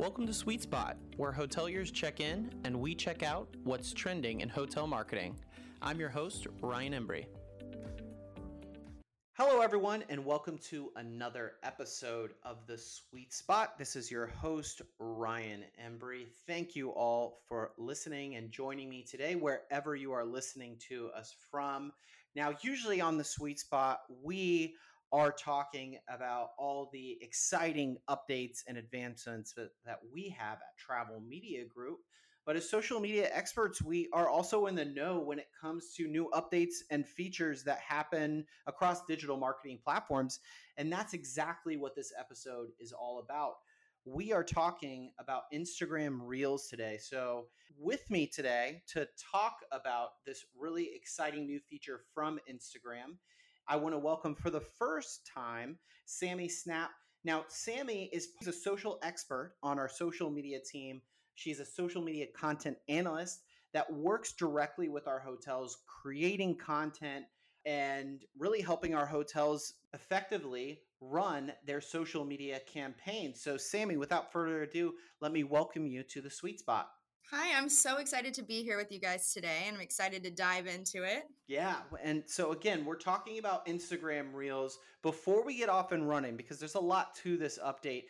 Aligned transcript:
Welcome 0.00 0.26
to 0.28 0.32
Sweet 0.32 0.62
Spot, 0.62 0.96
where 1.18 1.30
hoteliers 1.30 1.92
check 1.92 2.20
in 2.20 2.50
and 2.64 2.80
we 2.80 2.94
check 2.94 3.22
out 3.22 3.54
what's 3.64 3.92
trending 3.92 4.40
in 4.40 4.48
hotel 4.48 4.86
marketing. 4.86 5.38
I'm 5.82 6.00
your 6.00 6.08
host, 6.08 6.46
Ryan 6.62 6.94
Embry. 6.94 7.26
Hello, 9.34 9.60
everyone, 9.60 10.02
and 10.08 10.24
welcome 10.24 10.56
to 10.70 10.90
another 10.96 11.52
episode 11.62 12.30
of 12.44 12.66
The 12.66 12.78
Sweet 12.78 13.34
Spot. 13.34 13.76
This 13.76 13.94
is 13.94 14.10
your 14.10 14.26
host, 14.26 14.80
Ryan 14.98 15.64
Embry. 15.78 16.28
Thank 16.46 16.74
you 16.74 16.92
all 16.92 17.42
for 17.46 17.72
listening 17.76 18.36
and 18.36 18.50
joining 18.50 18.88
me 18.88 19.02
today, 19.02 19.34
wherever 19.34 19.94
you 19.94 20.12
are 20.12 20.24
listening 20.24 20.78
to 20.88 21.10
us 21.14 21.34
from. 21.50 21.92
Now, 22.34 22.54
usually 22.62 23.02
on 23.02 23.18
The 23.18 23.24
Sweet 23.24 23.60
Spot, 23.60 24.00
we 24.22 24.76
are 25.12 25.32
talking 25.32 25.98
about 26.08 26.50
all 26.58 26.88
the 26.92 27.18
exciting 27.20 27.96
updates 28.08 28.60
and 28.68 28.78
advancements 28.78 29.52
that, 29.54 29.70
that 29.84 29.98
we 30.12 30.28
have 30.38 30.54
at 30.54 30.78
Travel 30.78 31.20
Media 31.20 31.64
Group. 31.64 31.98
But 32.46 32.56
as 32.56 32.68
social 32.68 33.00
media 33.00 33.28
experts, 33.32 33.82
we 33.82 34.08
are 34.12 34.28
also 34.28 34.66
in 34.66 34.74
the 34.74 34.84
know 34.84 35.20
when 35.20 35.38
it 35.38 35.48
comes 35.60 35.92
to 35.96 36.08
new 36.08 36.30
updates 36.32 36.76
and 36.90 37.06
features 37.06 37.62
that 37.64 37.78
happen 37.80 38.46
across 38.66 39.04
digital 39.04 39.36
marketing 39.36 39.78
platforms. 39.84 40.40
And 40.76 40.90
that's 40.90 41.12
exactly 41.12 41.76
what 41.76 41.94
this 41.94 42.12
episode 42.18 42.68
is 42.78 42.92
all 42.92 43.18
about. 43.18 43.54
We 44.06 44.32
are 44.32 44.42
talking 44.42 45.12
about 45.18 45.42
Instagram 45.52 46.20
Reels 46.22 46.66
today. 46.68 46.98
So, 47.00 47.46
with 47.78 48.10
me 48.10 48.26
today 48.26 48.82
to 48.88 49.06
talk 49.30 49.56
about 49.70 50.08
this 50.26 50.44
really 50.58 50.90
exciting 50.94 51.46
new 51.46 51.60
feature 51.60 52.00
from 52.14 52.38
Instagram 52.50 53.16
I 53.68 53.76
want 53.76 53.94
to 53.94 53.98
welcome 53.98 54.34
for 54.34 54.50
the 54.50 54.60
first 54.60 55.26
time 55.32 55.78
Sammy 56.06 56.48
Snap. 56.48 56.90
Now, 57.24 57.44
Sammy 57.48 58.10
is 58.12 58.28
a 58.46 58.52
social 58.52 58.98
expert 59.02 59.54
on 59.62 59.78
our 59.78 59.88
social 59.88 60.30
media 60.30 60.58
team. 60.60 61.02
She's 61.34 61.60
a 61.60 61.64
social 61.64 62.02
media 62.02 62.26
content 62.36 62.78
analyst 62.88 63.40
that 63.72 63.92
works 63.92 64.32
directly 64.32 64.88
with 64.88 65.06
our 65.06 65.20
hotels, 65.20 65.78
creating 65.86 66.56
content 66.56 67.26
and 67.66 68.24
really 68.38 68.60
helping 68.62 68.94
our 68.94 69.06
hotels 69.06 69.74
effectively 69.92 70.80
run 71.00 71.52
their 71.66 71.80
social 71.80 72.24
media 72.24 72.60
campaigns. 72.66 73.40
So, 73.42 73.56
Sammy, 73.56 73.96
without 73.96 74.32
further 74.32 74.62
ado, 74.62 74.94
let 75.20 75.32
me 75.32 75.44
welcome 75.44 75.86
you 75.86 76.02
to 76.04 76.20
the 76.20 76.30
sweet 76.30 76.58
spot. 76.58 76.88
Hi, 77.32 77.56
I'm 77.56 77.68
so 77.68 77.98
excited 77.98 78.34
to 78.34 78.42
be 78.42 78.64
here 78.64 78.76
with 78.76 78.90
you 78.90 78.98
guys 78.98 79.32
today, 79.32 79.62
and 79.68 79.76
I'm 79.76 79.80
excited 79.80 80.24
to 80.24 80.32
dive 80.32 80.66
into 80.66 81.04
it. 81.04 81.28
Yeah, 81.46 81.76
and 82.02 82.24
so 82.26 82.50
again, 82.50 82.84
we're 82.84 82.96
talking 82.96 83.38
about 83.38 83.66
Instagram 83.66 84.34
Reels. 84.34 84.80
Before 85.00 85.44
we 85.44 85.56
get 85.56 85.68
off 85.68 85.92
and 85.92 86.08
running, 86.08 86.36
because 86.36 86.58
there's 86.58 86.74
a 86.74 86.80
lot 86.80 87.14
to 87.22 87.36
this 87.36 87.56
update, 87.64 88.06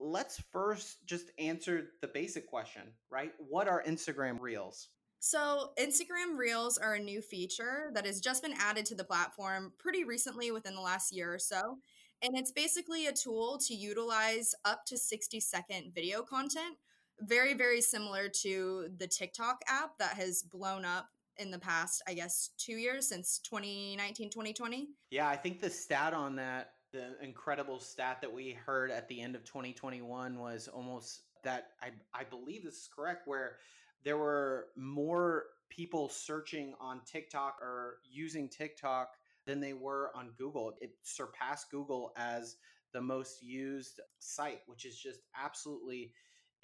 let's 0.00 0.42
first 0.50 1.06
just 1.06 1.30
answer 1.38 1.90
the 2.00 2.08
basic 2.08 2.48
question, 2.48 2.82
right? 3.10 3.30
What 3.38 3.68
are 3.68 3.80
Instagram 3.84 4.40
Reels? 4.40 4.88
So, 5.20 5.70
Instagram 5.78 6.36
Reels 6.36 6.76
are 6.76 6.94
a 6.94 7.00
new 7.00 7.22
feature 7.22 7.92
that 7.94 8.06
has 8.06 8.20
just 8.20 8.42
been 8.42 8.54
added 8.58 8.86
to 8.86 8.96
the 8.96 9.04
platform 9.04 9.72
pretty 9.78 10.02
recently 10.02 10.50
within 10.50 10.74
the 10.74 10.80
last 10.80 11.14
year 11.14 11.32
or 11.32 11.38
so. 11.38 11.78
And 12.22 12.36
it's 12.36 12.50
basically 12.50 13.06
a 13.06 13.12
tool 13.12 13.56
to 13.68 13.74
utilize 13.74 14.52
up 14.64 14.84
to 14.86 14.98
60 14.98 15.38
second 15.38 15.92
video 15.94 16.22
content 16.22 16.76
very 17.20 17.54
very 17.54 17.80
similar 17.80 18.28
to 18.28 18.88
the 18.98 19.06
TikTok 19.06 19.62
app 19.68 19.98
that 19.98 20.16
has 20.16 20.42
blown 20.42 20.84
up 20.84 21.08
in 21.36 21.50
the 21.50 21.58
past 21.58 22.02
I 22.06 22.14
guess 22.14 22.50
2 22.58 22.72
years 22.72 23.08
since 23.08 23.38
2019 23.38 24.30
2020. 24.30 24.88
Yeah, 25.10 25.28
I 25.28 25.36
think 25.36 25.60
the 25.60 25.70
stat 25.70 26.14
on 26.14 26.36
that 26.36 26.72
the 26.92 27.16
incredible 27.22 27.80
stat 27.80 28.18
that 28.20 28.32
we 28.32 28.52
heard 28.52 28.90
at 28.90 29.08
the 29.08 29.20
end 29.20 29.34
of 29.34 29.44
2021 29.44 30.38
was 30.38 30.68
almost 30.68 31.22
that 31.42 31.68
I 31.82 31.90
I 32.12 32.24
believe 32.24 32.64
this 32.64 32.74
is 32.74 32.88
correct 32.94 33.26
where 33.26 33.56
there 34.04 34.18
were 34.18 34.66
more 34.76 35.44
people 35.70 36.08
searching 36.08 36.74
on 36.80 37.00
TikTok 37.04 37.58
or 37.60 37.96
using 38.08 38.48
TikTok 38.48 39.08
than 39.46 39.60
they 39.60 39.72
were 39.72 40.10
on 40.14 40.30
Google. 40.38 40.72
It 40.80 40.92
surpassed 41.02 41.70
Google 41.70 42.12
as 42.16 42.56
the 42.92 43.00
most 43.00 43.42
used 43.42 44.00
site, 44.18 44.60
which 44.66 44.84
is 44.84 44.96
just 44.96 45.20
absolutely 45.36 46.12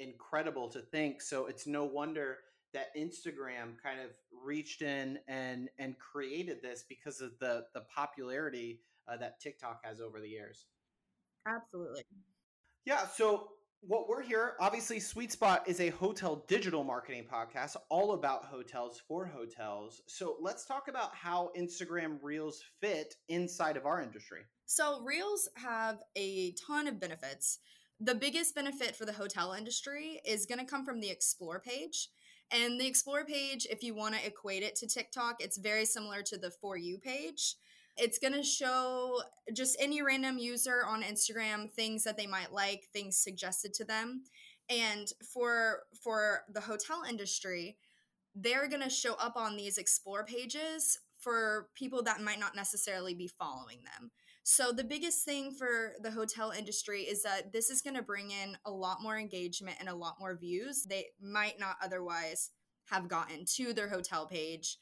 incredible 0.00 0.68
to 0.70 0.80
think. 0.80 1.22
So 1.22 1.46
it's 1.46 1.66
no 1.66 1.84
wonder 1.84 2.38
that 2.72 2.96
Instagram 2.96 3.80
kind 3.82 4.00
of 4.00 4.10
reached 4.44 4.82
in 4.82 5.18
and 5.28 5.68
and 5.78 5.96
created 5.98 6.62
this 6.62 6.84
because 6.88 7.20
of 7.20 7.38
the 7.38 7.64
the 7.74 7.82
popularity 7.94 8.80
uh, 9.08 9.16
that 9.18 9.40
TikTok 9.40 9.80
has 9.84 10.00
over 10.00 10.20
the 10.20 10.28
years. 10.28 10.66
Absolutely. 11.46 12.02
Yeah. 12.84 13.06
So 13.06 13.48
what 13.82 14.08
we're 14.08 14.22
here, 14.22 14.54
obviously, 14.60 15.00
Sweet 15.00 15.32
Spot 15.32 15.66
is 15.66 15.80
a 15.80 15.88
hotel 15.90 16.44
digital 16.48 16.84
marketing 16.84 17.24
podcast 17.32 17.76
all 17.88 18.12
about 18.12 18.44
hotels 18.44 19.00
for 19.08 19.24
hotels. 19.24 20.02
So 20.06 20.36
let's 20.40 20.66
talk 20.66 20.88
about 20.88 21.14
how 21.14 21.50
Instagram 21.58 22.18
Reels 22.22 22.62
fit 22.80 23.14
inside 23.28 23.76
of 23.78 23.86
our 23.86 24.02
industry. 24.02 24.40
So, 24.66 25.00
Reels 25.02 25.48
have 25.56 25.98
a 26.14 26.52
ton 26.52 26.86
of 26.86 27.00
benefits 27.00 27.58
the 28.00 28.14
biggest 28.14 28.54
benefit 28.54 28.96
for 28.96 29.04
the 29.04 29.12
hotel 29.12 29.52
industry 29.52 30.20
is 30.24 30.46
going 30.46 30.58
to 30.58 30.64
come 30.64 30.84
from 30.84 31.00
the 31.00 31.10
explore 31.10 31.60
page. 31.60 32.08
And 32.50 32.80
the 32.80 32.86
explore 32.86 33.24
page, 33.24 33.66
if 33.70 33.82
you 33.82 33.94
want 33.94 34.14
to 34.14 34.26
equate 34.26 34.62
it 34.62 34.74
to 34.76 34.86
TikTok, 34.86 35.36
it's 35.40 35.58
very 35.58 35.84
similar 35.84 36.22
to 36.22 36.38
the 36.38 36.50
For 36.50 36.76
You 36.76 36.98
page. 36.98 37.54
It's 37.96 38.18
going 38.18 38.32
to 38.32 38.42
show 38.42 39.20
just 39.52 39.76
any 39.78 40.00
random 40.00 40.38
user 40.38 40.84
on 40.86 41.02
Instagram 41.02 41.70
things 41.70 42.02
that 42.04 42.16
they 42.16 42.26
might 42.26 42.52
like, 42.52 42.84
things 42.92 43.16
suggested 43.16 43.74
to 43.74 43.84
them. 43.84 44.22
And 44.70 45.12
for 45.22 45.80
for 46.00 46.44
the 46.52 46.60
hotel 46.60 47.02
industry, 47.08 47.76
they're 48.34 48.68
going 48.68 48.82
to 48.82 48.90
show 48.90 49.14
up 49.14 49.36
on 49.36 49.56
these 49.56 49.76
explore 49.76 50.24
pages 50.24 50.98
for 51.18 51.68
people 51.74 52.02
that 52.04 52.22
might 52.22 52.40
not 52.40 52.56
necessarily 52.56 53.12
be 53.12 53.26
following 53.26 53.78
them. 53.84 54.10
So, 54.42 54.72
the 54.72 54.84
biggest 54.84 55.24
thing 55.24 55.52
for 55.52 55.92
the 56.00 56.10
hotel 56.10 56.50
industry 56.50 57.02
is 57.02 57.22
that 57.22 57.52
this 57.52 57.70
is 57.70 57.82
going 57.82 57.96
to 57.96 58.02
bring 58.02 58.30
in 58.30 58.56
a 58.64 58.70
lot 58.70 59.02
more 59.02 59.18
engagement 59.18 59.76
and 59.80 59.88
a 59.88 59.94
lot 59.94 60.16
more 60.18 60.36
views 60.36 60.84
they 60.84 61.06
might 61.20 61.60
not 61.60 61.76
otherwise 61.82 62.50
have 62.86 63.08
gotten 63.08 63.44
to 63.56 63.72
their 63.72 63.88
hotel 63.88 64.26
page 64.26 64.78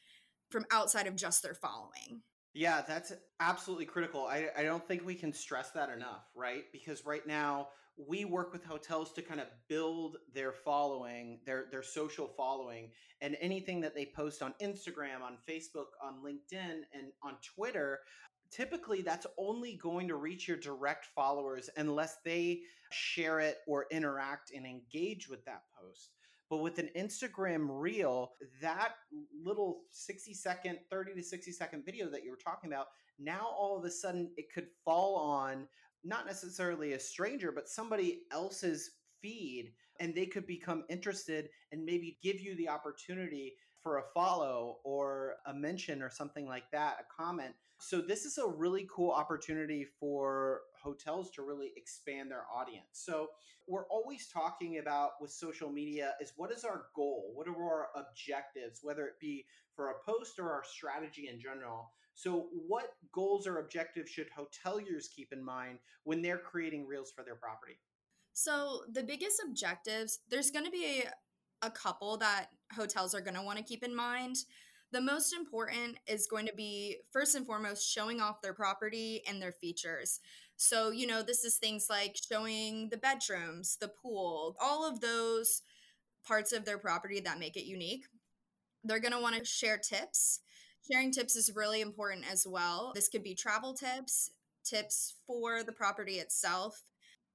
from 0.51 0.65
outside 0.71 1.07
of 1.07 1.17
just 1.17 1.43
their 1.43 1.55
following. 1.55 2.23
Yeah, 2.55 2.83
that's 2.87 3.13
absolutely 3.41 3.85
critical. 3.85 4.27
I, 4.27 4.49
I 4.57 4.63
don't 4.63 4.87
think 4.87 5.05
we 5.05 5.15
can 5.15 5.33
stress 5.33 5.71
that 5.73 5.91
enough, 5.91 6.25
right? 6.35 6.65
Because 6.73 7.05
right 7.05 7.27
now 7.27 7.69
we 7.97 8.25
work 8.25 8.53
with 8.53 8.65
hotels 8.65 9.13
to 9.13 9.23
kind 9.23 9.41
of 9.41 9.49
build 9.69 10.17
their 10.33 10.53
following, 10.53 11.41
their 11.45 11.67
their 11.71 11.83
social 11.83 12.29
following, 12.37 12.91
and 13.21 13.37
anything 13.41 13.81
that 13.81 13.95
they 13.95 14.07
post 14.07 14.41
on 14.43 14.55
Instagram, 14.63 15.23
on 15.23 15.37
Facebook, 15.49 15.89
on 16.03 16.23
LinkedIn, 16.25 16.81
and 16.95 17.13
on 17.23 17.35
Twitter 17.43 18.01
typically 18.51 19.03
that's 19.03 19.27
only 19.39 19.77
going 19.77 20.09
to 20.09 20.17
reach 20.17 20.49
your 20.49 20.57
direct 20.57 21.07
followers 21.15 21.69
unless 21.77 22.17
they 22.25 22.61
share 22.91 23.41
it 23.41 23.59
or 23.67 23.87
interact 23.91 24.53
and 24.55 24.67
engage 24.67 25.29
with 25.29 25.45
that 25.45 25.63
post. 25.81 26.11
But 26.51 26.59
with 26.59 26.79
an 26.79 26.89
Instagram 26.97 27.67
reel, 27.69 28.33
that 28.63 28.95
little 29.45 29.83
60 29.91 30.33
second, 30.33 30.79
30 30.91 31.15
to 31.15 31.23
60 31.23 31.53
second 31.53 31.85
video 31.85 32.09
that 32.11 32.25
you 32.25 32.31
were 32.31 32.39
talking 32.43 32.73
about, 32.73 32.87
now 33.19 33.51
all 33.57 33.79
of 33.79 33.85
a 33.85 33.91
sudden 33.91 34.31
it 34.37 34.47
could 34.53 34.69
fall 34.85 35.17
on 35.17 35.69
not 36.05 36.27
necessarily 36.27 36.93
a 36.93 37.01
stranger, 37.01 37.53
but 37.53 37.69
somebody 37.69 38.23
else's 38.33 38.93
feed 39.21 39.73
and 40.01 40.15
they 40.15 40.27
could 40.27 40.47
become 40.47 40.85
interested 40.89 41.49
and 41.73 41.85
maybe 41.85 42.19
give 42.23 42.41
you 42.41 42.57
the 42.57 42.69
opportunity 42.69 43.55
for 43.83 43.99
a 43.99 44.03
follow 44.15 44.79
or 44.85 45.37
a 45.47 45.55
mention 45.55 46.03
or 46.03 46.11
something 46.11 46.47
like 46.47 46.71
that, 46.73 46.99
a 47.01 47.23
comment. 47.23 47.55
So 47.81 48.01
this 48.01 48.25
is 48.25 48.39
a 48.39 48.47
really 48.47 48.89
cool 48.93 49.13
opportunity 49.13 49.87
for 50.01 50.63
hotels 50.83 51.31
to 51.33 51.43
really 51.43 51.73
expand 51.77 52.31
their 52.31 52.45
audience. 52.53 52.87
So 52.93 53.29
we're 53.69 53.87
always 53.87 54.29
talking 54.29 54.79
about 54.79 55.13
with 55.21 55.31
social 55.31 55.71
media 55.71 56.15
is 56.21 56.33
what 56.37 56.51
is 56.51 56.65
our 56.65 56.87
goal? 56.97 57.33
What 57.35 57.47
are 57.47 57.55
our 57.55 57.89
objectives, 57.95 58.81
whether 58.83 59.07
it 59.07 59.21
be 59.21 59.45
for 59.77 59.91
a 59.91 59.95
post 60.05 60.39
or 60.39 60.51
our 60.51 60.65
strategy 60.65 61.29
in 61.33 61.41
general? 61.41 61.93
So 62.15 62.49
what 62.67 62.95
goals 63.13 63.47
or 63.47 63.59
objectives 63.59 64.11
should 64.11 64.27
hoteliers 64.37 65.05
keep 65.15 65.33
in 65.33 65.45
mind 65.45 65.79
when 66.03 66.21
they're 66.21 66.39
creating 66.39 66.87
reels 66.87 67.13
for 67.15 67.23
their 67.23 67.37
property? 67.37 67.79
So 68.33 68.81
the 68.93 69.05
biggest 69.05 69.41
objectives, 69.47 70.19
there's 70.29 70.51
going 70.51 70.65
to 70.65 70.71
be 70.71 71.05
a, 71.05 71.67
a 71.67 71.71
couple 71.71 72.17
that 72.17 72.47
hotels 72.75 73.15
are 73.15 73.21
going 73.21 73.35
to 73.35 73.43
want 73.43 73.59
to 73.59 73.65
keep 73.65 73.83
in 73.83 73.95
mind. 73.95 74.37
The 74.91 75.01
most 75.01 75.35
important 75.35 75.99
is 76.07 76.27
going 76.27 76.47
to 76.47 76.55
be 76.55 76.97
first 77.13 77.35
and 77.35 77.47
foremost 77.47 77.89
showing 77.89 78.21
off 78.21 78.41
their 78.41 78.55
property 78.55 79.23
and 79.29 79.41
their 79.41 79.53
features. 79.53 80.21
So, 80.57 80.91
you 80.91 81.07
know, 81.07 81.23
this 81.23 81.45
is 81.45 81.57
things 81.57 81.89
like 81.91 82.17
showing 82.17 82.89
the 82.91 82.97
bedrooms, 82.97 83.77
the 83.81 83.89
pool, 83.89 84.57
all 84.61 84.89
of 84.89 85.01
those 85.01 85.63
parts 86.27 86.53
of 86.53 86.65
their 86.65 86.79
property 86.79 87.21
that 87.21 87.39
make 87.39 87.57
it 87.57 87.69
unique. 87.69 88.07
They're 88.83 89.01
going 89.01 89.13
to 89.13 89.21
want 89.21 89.37
to 89.37 89.45
share 89.45 89.79
tips. 89.79 90.41
Sharing 90.91 91.13
tips 91.13 91.37
is 91.37 91.55
really 91.55 91.81
important 91.81 92.25
as 92.31 92.47
well. 92.49 92.93
This 92.95 93.09
could 93.09 93.23
be 93.23 93.35
travel 93.35 93.75
tips, 93.75 94.31
tips 94.65 95.17
for 95.27 95.63
the 95.63 95.73
property 95.73 96.15
itself, 96.15 96.83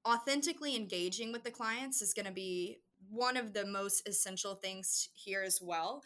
authentically 0.08 0.76
engaging 0.76 1.32
with 1.32 1.44
the 1.44 1.52
clients 1.52 2.02
is 2.02 2.14
going 2.14 2.26
to 2.26 2.32
be 2.32 2.78
one 3.14 3.38
of 3.38 3.54
the 3.54 3.66
most 3.66 4.08
essential 4.08 4.56
things 4.56 5.10
here 5.14 5.44
as 5.44 5.60
well 5.62 6.02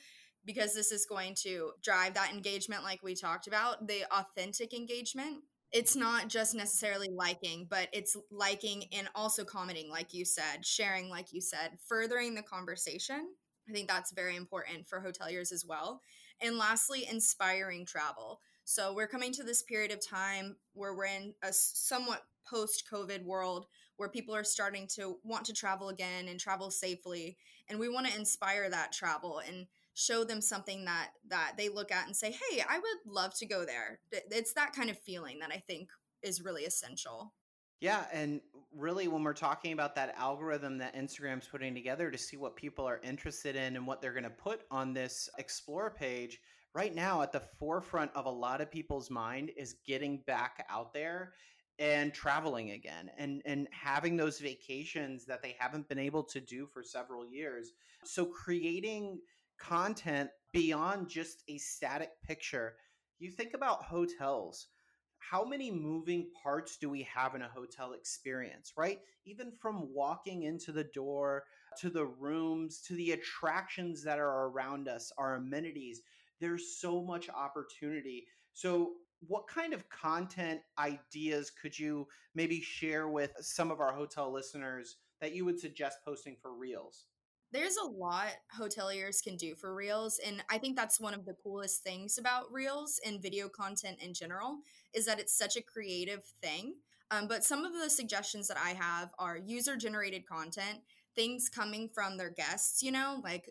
because 0.46 0.74
this 0.74 0.92
is 0.92 1.06
going 1.06 1.36
to 1.36 1.72
drive 1.84 2.14
that 2.14 2.34
engagement 2.34 2.84
like 2.84 3.02
we 3.04 3.16
talked 3.16 3.48
about 3.48 3.88
the 3.88 4.04
authentic 4.12 4.74
engagement. 4.74 5.44
It's 5.72 5.96
not 5.96 6.30
just 6.30 6.54
necessarily 6.54 7.10
liking 7.10 7.68
but 7.70 7.88
it's 7.94 8.16
liking 8.32 8.86
and 8.94 9.10
also 9.16 9.44
commenting 9.44 9.90
like 9.90 10.14
you 10.14 10.26
said 10.26 10.66
sharing 10.66 11.10
like 11.10 11.34
you 11.34 11.42
said 11.42 11.72
furthering 11.88 12.36
the 12.36 12.44
conversation. 12.44 13.30
I 13.70 13.74
think 13.74 13.88
that's 13.88 14.12
very 14.12 14.36
important 14.36 14.88
for 14.88 15.02
hoteliers 15.02 15.52
as 15.52 15.66
well. 15.68 16.02
And 16.42 16.58
lastly 16.58 17.06
inspiring 17.10 17.86
travel. 17.86 18.40
So 18.64 18.94
we're 18.94 19.08
coming 19.08 19.32
to 19.34 19.44
this 19.44 19.64
period 19.64 19.92
of 19.92 20.06
time 20.06 20.58
where 20.74 20.94
we're 20.94 21.06
in 21.06 21.34
a 21.42 21.52
somewhat 21.52 22.24
post 22.50 22.84
covid 22.92 23.24
world 23.24 23.66
where 23.98 24.10
people 24.10 24.36
are 24.36 24.44
starting 24.44 24.88
to 24.88 25.18
want 25.24 25.46
to 25.46 25.54
travel 25.54 25.90
again 25.90 26.28
and 26.28 26.40
travel 26.40 26.72
safely 26.72 27.38
and 27.70 27.80
we 27.80 27.90
want 27.90 28.08
to 28.08 28.16
inspire 28.16 28.70
that 28.70 28.92
travel 28.92 29.42
and 29.48 29.68
show 29.94 30.24
them 30.24 30.42
something 30.42 30.86
that 30.86 31.10
that 31.28 31.54
they 31.58 31.70
look 31.70 31.92
at 31.92 32.06
and 32.06 32.16
say 32.16 32.32
hey 32.32 32.64
i 32.70 32.78
would 32.78 33.14
love 33.14 33.34
to 33.36 33.46
go 33.46 33.66
there. 33.66 34.00
It's 34.12 34.54
that 34.54 34.74
kind 34.74 34.90
of 34.90 34.98
feeling 35.00 35.40
that 35.40 35.52
i 35.52 35.58
think 35.58 35.90
is 36.22 36.42
really 36.42 36.64
essential. 36.64 37.34
Yeah 37.80 38.06
and 38.12 38.42
really 38.76 39.08
when 39.08 39.24
we're 39.24 39.34
talking 39.34 39.74
about 39.74 39.96
that 39.96 40.16
algorithm 40.18 40.78
that 40.80 40.96
instagram's 40.96 41.48
putting 41.48 41.74
together 41.74 42.12
to 42.12 42.18
see 42.18 42.38
what 42.38 42.56
people 42.56 42.86
are 42.86 43.00
interested 43.04 43.56
in 43.56 43.76
and 43.76 43.86
what 43.86 44.02
they're 44.02 44.14
going 44.14 44.24
to 44.24 44.30
put 44.30 44.62
on 44.72 44.94
this 44.94 45.30
explore 45.38 45.90
page 45.90 46.40
right 46.74 46.94
now 46.94 47.22
at 47.22 47.32
the 47.32 47.42
forefront 47.60 48.12
of 48.14 48.26
a 48.26 48.30
lot 48.30 48.62
of 48.62 48.72
people's 48.72 49.10
mind 49.10 49.52
is 49.58 49.76
getting 49.86 50.22
back 50.28 50.66
out 50.70 50.94
there 50.94 51.34
and 51.80 52.14
traveling 52.14 52.72
again 52.72 53.12
and 53.18 53.42
and 53.46 53.68
having 53.72 54.18
those 54.18 54.40
vacations 54.40 55.26
that 55.26 55.42
they 55.44 55.56
haven't 55.60 55.88
been 55.88 56.00
able 56.00 56.24
to 56.24 56.40
do 56.40 56.66
for 56.66 56.84
several 56.84 57.26
years. 57.26 57.74
So 58.04 58.26
creating 58.26 59.20
content 59.60 60.30
beyond 60.54 61.10
just 61.10 61.44
a 61.48 61.58
static 61.58 62.12
picture. 62.24 62.76
You 63.20 63.32
think 63.32 63.54
about 63.54 63.84
hotels. 63.84 64.68
How 65.20 65.44
many 65.44 65.72
moving 65.72 66.30
parts 66.44 66.78
do 66.78 66.90
we 66.90 67.04
have 67.04 67.36
in 67.36 67.42
a 67.42 67.50
hotel 67.50 67.94
experience 67.94 68.74
right? 68.78 69.00
Even 69.26 69.52
from 69.60 69.94
walking 69.94 70.44
into 70.44 70.72
the 70.72 70.86
door 70.86 71.44
to 71.80 71.90
the 71.90 72.06
rooms 72.06 72.82
to 72.88 72.96
the 72.96 73.12
attractions 73.12 74.04
that 74.04 74.20
are 74.20 74.48
around 74.48 74.88
us 74.88 75.12
our 75.18 75.36
amenities. 75.36 76.02
There's 76.40 76.80
so 76.80 77.02
much 77.02 77.30
opportunity. 77.30 78.26
So 78.54 78.94
what 79.26 79.48
kind 79.48 79.74
of 79.74 79.90
content 79.90 80.62
ideas 80.78 81.52
could 81.52 81.78
you 81.78 82.08
maybe 82.36 82.62
share 82.62 83.08
with 83.08 83.32
some 83.40 83.72
of 83.72 83.80
our 83.80 83.94
hotel 83.94 84.32
listeners 84.32 84.98
that 85.22 85.34
you 85.34 85.46
would 85.46 85.60
suggest 85.60 86.00
posting 86.06 86.36
for 86.42 86.54
reels? 86.54 87.06
There's 87.52 87.78
a 87.78 87.88
lot 87.88 88.34
hoteliers 88.60 89.24
can 89.24 89.38
do 89.38 89.56
for 89.56 89.74
reels 89.74 90.20
and 90.26 90.44
I 90.50 90.58
think 90.58 90.76
that's 90.76 91.00
one 91.00 91.14
of 91.14 91.26
the 91.26 91.36
coolest 91.42 91.82
things 91.82 92.18
about 92.18 92.52
reels 92.52 93.00
and 93.06 93.22
video 93.22 93.48
content 93.48 93.98
in 94.02 94.14
general 94.14 94.60
is 94.94 95.06
that 95.06 95.20
it's 95.20 95.38
such 95.38 95.56
a 95.56 95.62
creative 95.62 96.24
thing. 96.42 96.76
Um, 97.10 97.28
but 97.28 97.46
some 97.46 97.64
of 97.64 97.72
the 97.74 97.90
suggestions 97.90 98.50
that 98.50 98.58
I 98.58 98.72
have 98.72 99.12
are 99.18 99.38
user 99.38 99.78
generated 99.78 100.28
content, 100.28 100.80
things 101.16 101.48
coming 101.48 101.88
from 101.88 102.18
their 102.18 102.30
guests, 102.30 102.84
you 102.84 102.92
know, 102.92 103.22
like 103.24 103.50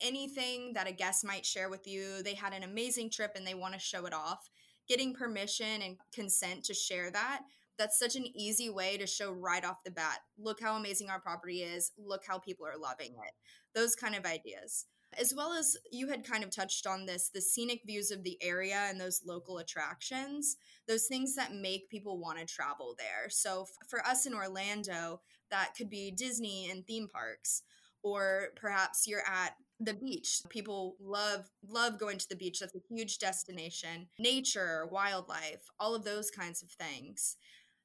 anything 0.00 0.72
that 0.74 0.88
a 0.88 0.92
guest 0.92 1.24
might 1.24 1.46
share 1.46 1.70
with 1.70 1.86
you. 1.86 2.22
They 2.22 2.34
had 2.34 2.52
an 2.52 2.64
amazing 2.64 3.10
trip 3.10 3.32
and 3.36 3.46
they 3.46 3.54
want 3.54 3.74
to 3.74 3.80
show 3.80 4.06
it 4.06 4.12
off 4.12 4.50
getting 4.88 5.14
permission 5.14 5.82
and 5.82 5.96
consent 6.12 6.64
to 6.64 6.74
share 6.74 7.10
that 7.10 7.42
that's 7.78 7.98
such 7.98 8.16
an 8.16 8.26
easy 8.34 8.70
way 8.70 8.96
to 8.96 9.06
show 9.06 9.32
right 9.32 9.64
off 9.64 9.84
the 9.84 9.90
bat 9.90 10.18
look 10.38 10.60
how 10.60 10.76
amazing 10.76 11.10
our 11.10 11.20
property 11.20 11.62
is. 11.62 11.92
Look 11.98 12.22
how 12.26 12.38
people 12.38 12.66
are 12.66 12.78
loving 12.78 13.12
it. 13.12 13.32
Those 13.74 13.94
kind 13.94 14.14
of 14.14 14.24
ideas. 14.24 14.86
As 15.18 15.32
well 15.34 15.52
as 15.52 15.76
you 15.90 16.08
had 16.08 16.26
kind 16.26 16.44
of 16.44 16.54
touched 16.54 16.86
on 16.86 17.06
this 17.06 17.30
the 17.32 17.40
scenic 17.40 17.82
views 17.86 18.10
of 18.10 18.24
the 18.24 18.38
area 18.42 18.86
and 18.88 19.00
those 19.00 19.22
local 19.24 19.58
attractions 19.58 20.56
those 20.88 21.06
things 21.06 21.34
that 21.34 21.52
make 21.52 21.90
people 21.90 22.18
want 22.18 22.38
to 22.38 22.46
travel 22.46 22.94
there. 22.98 23.28
So 23.28 23.66
for 23.88 24.04
us 24.06 24.26
in 24.26 24.34
orlando 24.34 25.20
that 25.50 25.72
could 25.76 25.90
be 25.90 26.10
disney 26.10 26.70
and 26.70 26.86
theme 26.86 27.08
parks 27.08 27.62
or 28.02 28.48
perhaps 28.56 29.06
you're 29.06 29.26
at 29.26 29.54
the 29.80 29.94
beach. 29.94 30.40
People 30.48 30.96
love 31.00 31.50
love 31.68 31.98
going 31.98 32.18
to 32.18 32.28
the 32.28 32.36
beach. 32.36 32.60
That's 32.60 32.74
a 32.74 32.94
huge 32.94 33.18
destination. 33.18 34.08
Nature 34.18 34.88
wildlife 34.90 35.70
all 35.78 35.94
of 35.94 36.04
those 36.04 36.30
kinds 36.30 36.62
of 36.62 36.70
things. 36.70 37.36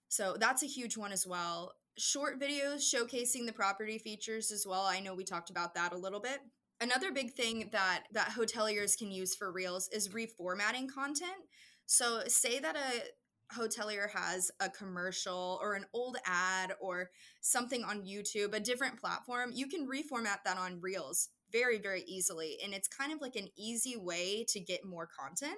So 0.07 0.35
that's 0.39 0.63
a 0.63 0.67
huge 0.67 0.97
one 0.97 1.11
as 1.11 1.25
well. 1.27 1.73
Short 1.97 2.39
videos 2.39 2.79
showcasing 2.79 3.45
the 3.45 3.53
property 3.53 3.97
features 3.97 4.51
as 4.51 4.65
well. 4.67 4.83
I 4.83 4.99
know 4.99 5.13
we 5.13 5.23
talked 5.23 5.49
about 5.49 5.75
that 5.75 5.93
a 5.93 5.97
little 5.97 6.21
bit. 6.21 6.39
Another 6.79 7.11
big 7.11 7.33
thing 7.33 7.69
that 7.73 8.03
that 8.11 8.29
hoteliers 8.29 8.97
can 8.97 9.11
use 9.11 9.35
for 9.35 9.51
reels 9.51 9.89
is 9.91 10.09
reformatting 10.09 10.87
content. 10.93 11.43
So 11.85 12.21
say 12.27 12.59
that 12.59 12.75
a 12.77 13.03
hotelier 13.53 14.09
has 14.09 14.51
a 14.59 14.69
commercial 14.69 15.59
or 15.61 15.73
an 15.73 15.85
old 15.93 16.17
ad 16.25 16.73
or 16.79 17.09
something 17.41 17.83
on 17.83 18.05
YouTube, 18.05 18.53
a 18.53 18.59
different 18.59 18.99
platform, 18.99 19.51
you 19.53 19.67
can 19.67 19.87
reformat 19.87 20.39
that 20.45 20.57
on 20.57 20.79
Reels 20.81 21.29
very, 21.51 21.77
very 21.77 22.03
easily. 22.07 22.57
And 22.63 22.73
it's 22.73 22.87
kind 22.87 23.11
of 23.11 23.21
like 23.21 23.35
an 23.35 23.49
easy 23.57 23.97
way 23.97 24.45
to 24.49 24.59
get 24.59 24.85
more 24.85 25.07
content. 25.07 25.57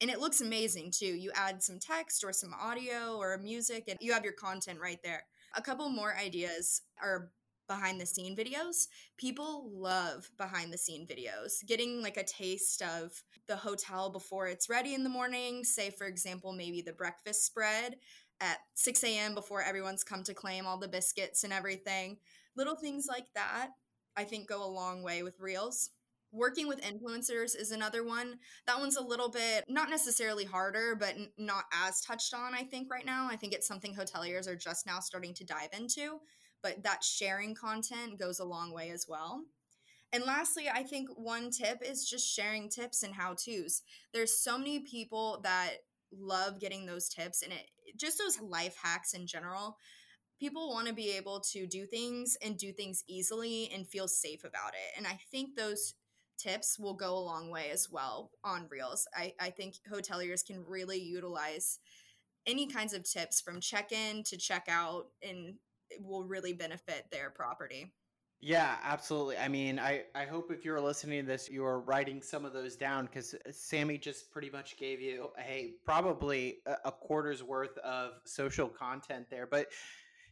And 0.00 0.10
it 0.10 0.20
looks 0.20 0.40
amazing 0.40 0.92
too. 0.96 1.06
You 1.06 1.30
add 1.34 1.62
some 1.62 1.78
text 1.78 2.24
or 2.24 2.32
some 2.32 2.52
audio 2.60 3.16
or 3.16 3.38
music, 3.38 3.84
and 3.88 3.98
you 4.00 4.12
have 4.12 4.24
your 4.24 4.32
content 4.32 4.80
right 4.80 4.98
there. 5.04 5.24
A 5.56 5.62
couple 5.62 5.88
more 5.88 6.16
ideas 6.16 6.82
are 7.02 7.30
behind 7.68 8.00
the 8.00 8.06
scene 8.06 8.36
videos. 8.36 8.88
People 9.16 9.70
love 9.72 10.28
behind 10.36 10.72
the 10.72 10.78
scene 10.78 11.06
videos. 11.06 11.64
Getting 11.66 12.02
like 12.02 12.16
a 12.16 12.24
taste 12.24 12.82
of 12.82 13.22
the 13.46 13.56
hotel 13.56 14.10
before 14.10 14.48
it's 14.48 14.68
ready 14.68 14.94
in 14.94 15.04
the 15.04 15.10
morning, 15.10 15.64
say, 15.64 15.90
for 15.90 16.06
example, 16.06 16.52
maybe 16.52 16.82
the 16.82 16.92
breakfast 16.92 17.46
spread 17.46 17.96
at 18.40 18.58
6 18.74 19.04
a.m. 19.04 19.34
before 19.34 19.62
everyone's 19.62 20.04
come 20.04 20.22
to 20.24 20.34
claim 20.34 20.66
all 20.66 20.78
the 20.78 20.88
biscuits 20.88 21.44
and 21.44 21.52
everything. 21.52 22.18
Little 22.56 22.76
things 22.76 23.06
like 23.08 23.26
that 23.34 23.70
I 24.16 24.24
think 24.24 24.48
go 24.48 24.64
a 24.64 24.66
long 24.66 25.02
way 25.02 25.22
with 25.22 25.40
reels. 25.40 25.90
Working 26.32 26.66
with 26.66 26.82
influencers 26.82 27.54
is 27.56 27.70
another 27.70 28.04
one. 28.04 28.38
That 28.66 28.80
one's 28.80 28.96
a 28.96 29.02
little 29.04 29.28
bit 29.28 29.64
not 29.68 29.88
necessarily 29.88 30.44
harder, 30.44 30.96
but 30.96 31.14
n- 31.14 31.28
not 31.38 31.64
as 31.72 32.00
touched 32.00 32.34
on, 32.34 32.54
I 32.54 32.64
think, 32.64 32.90
right 32.90 33.06
now. 33.06 33.28
I 33.30 33.36
think 33.36 33.52
it's 33.52 33.68
something 33.68 33.94
hoteliers 33.94 34.48
are 34.48 34.56
just 34.56 34.84
now 34.84 34.98
starting 34.98 35.32
to 35.34 35.44
dive 35.44 35.68
into, 35.72 36.18
but 36.60 36.82
that 36.82 37.04
sharing 37.04 37.54
content 37.54 38.18
goes 38.18 38.40
a 38.40 38.44
long 38.44 38.72
way 38.72 38.90
as 38.90 39.06
well. 39.08 39.44
And 40.12 40.24
lastly, 40.24 40.68
I 40.72 40.82
think 40.82 41.08
one 41.16 41.50
tip 41.50 41.82
is 41.84 42.08
just 42.08 42.32
sharing 42.32 42.68
tips 42.68 43.02
and 43.02 43.14
how 43.14 43.34
to's. 43.34 43.82
There's 44.12 44.38
so 44.38 44.58
many 44.58 44.80
people 44.80 45.40
that 45.42 45.78
love 46.12 46.60
getting 46.60 46.86
those 46.86 47.08
tips 47.08 47.42
and 47.42 47.52
it 47.52 47.66
just 47.96 48.18
those 48.18 48.40
life 48.40 48.76
hacks 48.82 49.14
in 49.14 49.26
general 49.26 49.76
people 50.40 50.70
want 50.70 50.88
to 50.88 50.94
be 50.94 51.10
able 51.12 51.40
to 51.52 51.66
do 51.66 51.86
things 51.86 52.36
and 52.42 52.58
do 52.58 52.72
things 52.72 53.04
easily 53.08 53.70
and 53.74 53.88
feel 53.88 54.08
safe 54.08 54.44
about 54.44 54.74
it. 54.74 54.96
And 54.96 55.06
I 55.06 55.18
think 55.30 55.56
those 55.56 55.94
tips 56.38 56.78
will 56.78 56.94
go 56.94 57.16
a 57.16 57.20
long 57.20 57.50
way 57.50 57.70
as 57.70 57.88
well 57.90 58.30
on 58.42 58.66
Reels. 58.70 59.06
I, 59.14 59.32
I 59.40 59.50
think 59.50 59.76
hoteliers 59.90 60.44
can 60.44 60.64
really 60.66 60.98
utilize 60.98 61.78
any 62.46 62.66
kinds 62.66 62.92
of 62.92 63.08
tips 63.08 63.40
from 63.40 63.60
check 63.60 63.92
in 63.92 64.22
to 64.24 64.36
check 64.36 64.66
out 64.68 65.06
and 65.22 65.54
will 66.00 66.24
really 66.24 66.52
benefit 66.52 67.06
their 67.10 67.30
property. 67.30 67.92
Yeah, 68.40 68.76
absolutely. 68.82 69.38
I 69.38 69.48
mean, 69.48 69.78
I, 69.78 70.02
I 70.14 70.26
hope 70.26 70.52
if 70.52 70.66
you're 70.66 70.80
listening 70.80 71.24
to 71.24 71.26
this, 71.26 71.48
you 71.48 71.64
are 71.64 71.80
writing 71.80 72.20
some 72.20 72.44
of 72.44 72.52
those 72.52 72.76
down 72.76 73.06
because 73.06 73.32
uh, 73.32 73.38
Sammy 73.50 73.96
just 73.96 74.30
pretty 74.30 74.50
much 74.50 74.76
gave 74.76 75.00
you 75.00 75.30
a 75.38 75.72
probably 75.86 76.58
a, 76.66 76.88
a 76.88 76.92
quarter's 76.92 77.42
worth 77.42 77.78
of 77.78 78.12
social 78.26 78.68
content 78.68 79.26
there. 79.30 79.46
But 79.46 79.68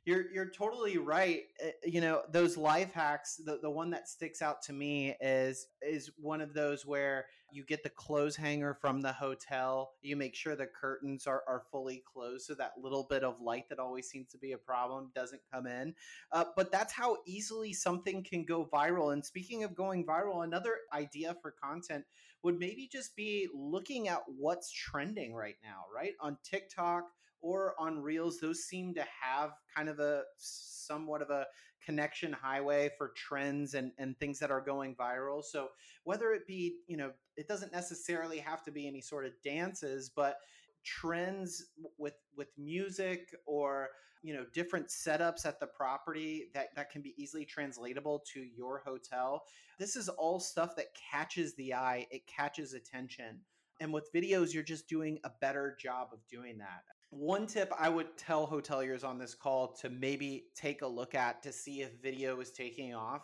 you're 0.05 0.31
you're 0.33 0.51
totally 0.51 0.99
right. 0.99 1.43
Uh, 1.65 1.71
you 1.85 2.01
know, 2.01 2.23
those 2.31 2.57
life 2.57 2.93
hacks, 2.93 3.37
the, 3.37 3.59
the 3.63 3.71
one 3.71 3.91
that 3.91 4.09
sticks 4.09 4.43
out 4.43 4.63
to 4.63 4.73
me 4.73 5.15
is 5.21 5.69
is 5.81 6.11
one 6.19 6.41
of 6.41 6.55
those 6.55 6.85
where 6.85 7.27
you 7.53 7.65
get 7.65 7.83
the 7.83 7.91
clothes 7.91 8.35
hanger 8.35 8.75
from 8.75 9.01
the 9.01 9.13
hotel. 9.13 9.93
You 10.01 10.17
make 10.17 10.35
sure 10.35 10.57
the 10.57 10.67
curtains 10.67 11.27
are, 11.27 11.43
are 11.47 11.63
fully 11.71 12.03
closed 12.13 12.47
so 12.47 12.55
that 12.55 12.73
little 12.83 13.07
bit 13.09 13.23
of 13.23 13.41
light 13.41 13.69
that 13.69 13.79
always 13.79 14.09
seems 14.09 14.31
to 14.31 14.39
be 14.39 14.53
a 14.53 14.59
problem 14.59 15.11
doesn't 15.15 15.43
come 15.53 15.67
in. 15.67 15.95
Uh, 16.33 16.45
but 16.57 16.73
that's 16.73 16.93
how 16.93 17.19
easily 17.27 17.73
something 17.75 18.25
can 18.25 18.45
go 18.45 18.69
viral. 18.73 19.13
And 19.13 19.25
speaking 19.25 19.65
of 19.65 19.75
going 19.75 20.07
viral, 20.07 20.45
another 20.45 20.77
idea 20.95 21.37
for 21.43 21.55
content 21.63 22.05
would 22.43 22.59
maybe 22.59 22.89
just 22.91 23.15
be 23.15 23.49
looking 23.55 24.09
at 24.09 24.23
what's 24.27 24.73
trending 24.73 25.35
right 25.35 25.57
now, 25.63 25.85
right? 25.95 26.15
On 26.21 26.39
TikTok, 26.43 27.05
or 27.43 27.75
on 27.79 28.01
Reels, 28.01 28.39
those 28.41 28.65
seem 28.65 28.95
to 28.95 29.05
have 29.21 29.51
kind 29.75 29.89
of 29.89 29.99
a 29.99 30.23
somewhat 30.39 31.23
of 31.23 31.31
a 31.31 31.47
connection 31.85 32.33
highway 32.33 32.91
for 32.97 33.13
trends 33.17 33.75
and, 33.75 33.93
and 33.99 34.17
things 34.19 34.39
that 34.39 34.51
are 34.51 34.61
going 34.61 34.95
viral. 34.95 35.43
So 35.45 35.69
whether 36.05 36.33
it 36.33 36.47
be, 36.47 36.77
you 36.87 36.97
know, 36.97 37.11
it 37.37 37.49
doesn't 37.49 37.73
necessarily 37.73 38.39
have 38.39 38.63
to 38.65 38.71
be 38.71 38.87
any 38.87 39.01
sort 39.01 39.27
of 39.27 39.33
dances, 39.45 40.11
but 40.15 40.37
trends 40.85 41.65
with 41.99 42.15
with 42.37 42.49
music 42.59 43.35
or 43.47 43.89
you 44.23 44.35
know 44.35 44.45
different 44.53 44.89
setups 44.89 45.47
at 45.47 45.61
the 45.61 45.67
property 45.67 46.49
that 46.55 46.69
that 46.75 46.91
can 46.91 47.03
be 47.03 47.15
easily 47.17 47.45
translatable 47.45 48.23
to 48.33 48.41
your 48.41 48.83
hotel 48.85 49.45
this 49.79 49.95
is 49.95 50.09
all 50.09 50.41
stuff 50.41 50.75
that 50.77 50.87
catches 51.11 51.55
the 51.55 51.73
eye 51.73 52.07
it 52.11 52.27
catches 52.27 52.75
attention 52.75 53.39
and 53.81 53.93
with 53.93 54.13
videos 54.13 54.53
you're 54.53 54.63
just 54.63 54.89
doing 54.89 55.19
a 55.25 55.31
better 55.41 55.77
job 55.81 56.09
of 56.13 56.19
doing 56.29 56.59
that 56.59 56.83
one 57.15 57.47
tip 57.47 57.71
i 57.79 57.89
would 57.89 58.17
tell 58.17 58.47
hoteliers 58.47 59.05
on 59.05 59.19
this 59.19 59.35
call 59.35 59.73
to 59.73 59.91
maybe 59.91 60.45
take 60.55 60.83
a 60.83 60.87
look 60.87 61.15
at 61.15 61.43
to 61.43 61.53
see 61.53 61.83
if 61.83 61.91
video 62.03 62.41
is 62.41 62.51
taking 62.51 62.95
off 62.95 63.23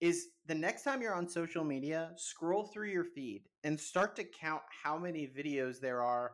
is 0.00 0.28
the 0.46 0.54
next 0.54 0.82
time 0.82 1.02
you're 1.02 1.14
on 1.14 1.28
social 1.28 1.64
media 1.64 2.12
scroll 2.16 2.64
through 2.64 2.88
your 2.88 3.04
feed 3.04 3.42
and 3.64 3.78
start 3.78 4.14
to 4.14 4.24
count 4.24 4.62
how 4.82 4.96
many 4.96 5.26
videos 5.26 5.80
there 5.80 6.02
are 6.02 6.32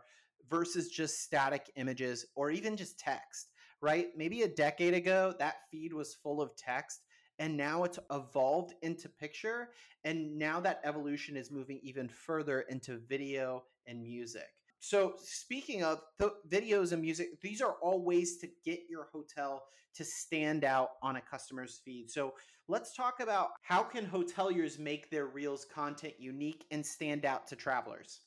versus 0.51 0.91
just 0.91 1.23
static 1.23 1.71
images 1.77 2.27
or 2.37 2.51
even 2.51 2.77
just 2.77 2.99
text 2.99 3.49
right? 3.81 4.09
Maybe 4.17 4.43
a 4.43 4.49
decade 4.49 4.95
ago, 4.95 5.35
that 5.39 5.69
feed 5.71 5.93
was 5.93 6.15
full 6.15 6.41
of 6.41 6.57
text 6.57 7.01
and 7.39 7.57
now 7.57 7.85
it's 7.85 7.99
evolved 8.11 8.75
into 8.83 9.09
picture. 9.09 9.71
And 10.05 10.39
now 10.39 10.61
that 10.61 10.81
evolution 10.85 11.37
is 11.37 11.51
moving 11.51 11.81
even 11.83 12.09
further 12.09 12.61
into 12.63 12.99
video 13.09 13.65
and 13.87 14.03
music. 14.03 14.49
So, 14.81 15.15
speaking 15.23 15.85
of 15.85 16.01
videos 16.49 16.93
and 16.93 17.03
music, 17.03 17.41
these 17.43 17.61
are 17.61 17.77
all 17.83 18.03
ways 18.03 18.39
to 18.39 18.49
get 18.65 18.81
your 18.89 19.09
hotel 19.13 19.63
to 19.95 20.05
stand 20.05 20.65
out 20.65 20.91
on 21.03 21.17
a 21.17 21.21
customer's 21.21 21.81
feed. 21.85 22.11
So, 22.11 22.35
let's 22.67 22.95
talk 22.95 23.21
about 23.21 23.51
how 23.63 23.83
can 23.83 24.07
hoteliers 24.07 24.79
make 24.79 25.11
their 25.11 25.27
reels 25.27 25.67
content 25.73 26.15
unique 26.19 26.65
and 26.71 26.85
stand 26.85 27.27
out 27.27 27.47
to 27.49 27.57
travelers. 27.57 28.21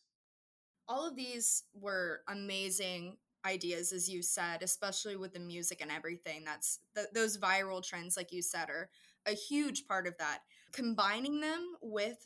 All 0.88 1.08
of 1.08 1.16
these 1.16 1.64
were 1.74 2.22
amazing 2.28 3.18
ideas 3.46 3.92
as 3.92 4.10
you 4.10 4.22
said 4.22 4.64
especially 4.64 5.18
with 5.18 5.34
the 5.34 5.40
music 5.40 5.82
and 5.82 5.92
everything 5.92 6.44
that's 6.46 6.80
th- 6.96 7.08
those 7.14 7.38
viral 7.38 7.86
trends 7.86 8.16
like 8.16 8.32
you 8.32 8.42
said 8.42 8.70
are 8.70 8.90
a 9.26 9.34
huge 9.34 9.86
part 9.86 10.08
of 10.08 10.18
that 10.18 10.40
combining 10.72 11.42
them 11.42 11.74
with 11.82 12.26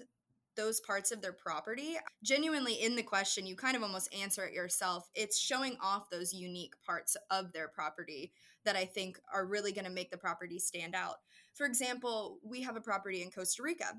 those 0.58 0.82
parts 0.82 1.12
of 1.12 1.22
their 1.22 1.32
property 1.32 1.96
genuinely 2.24 2.74
in 2.74 2.96
the 2.96 3.04
question 3.04 3.46
you 3.46 3.56
kind 3.56 3.78
of 3.78 3.84
almost 3.84 4.14
answer 4.14 4.44
it 4.44 4.54
yourself. 4.54 5.10
It's 5.16 5.40
showing 5.40 5.78
off 5.82 6.10
those 6.10 6.34
unique 6.34 6.74
parts 6.86 7.16
of 7.32 7.54
their 7.54 7.70
property 7.70 8.34
that 8.66 8.76
i 8.76 8.84
think 8.84 9.18
are 9.34 9.46
really 9.46 9.72
going 9.72 9.86
to 9.86 9.92
make 9.92 10.12
the 10.12 10.18
property 10.18 10.60
stand 10.60 10.94
out. 10.96 11.18
For 11.54 11.66
example 11.66 12.40
we 12.44 12.62
have 12.64 12.76
a 12.76 12.82
property 12.82 13.22
in 13.22 13.32
costa 13.32 13.64
rica 13.64 13.94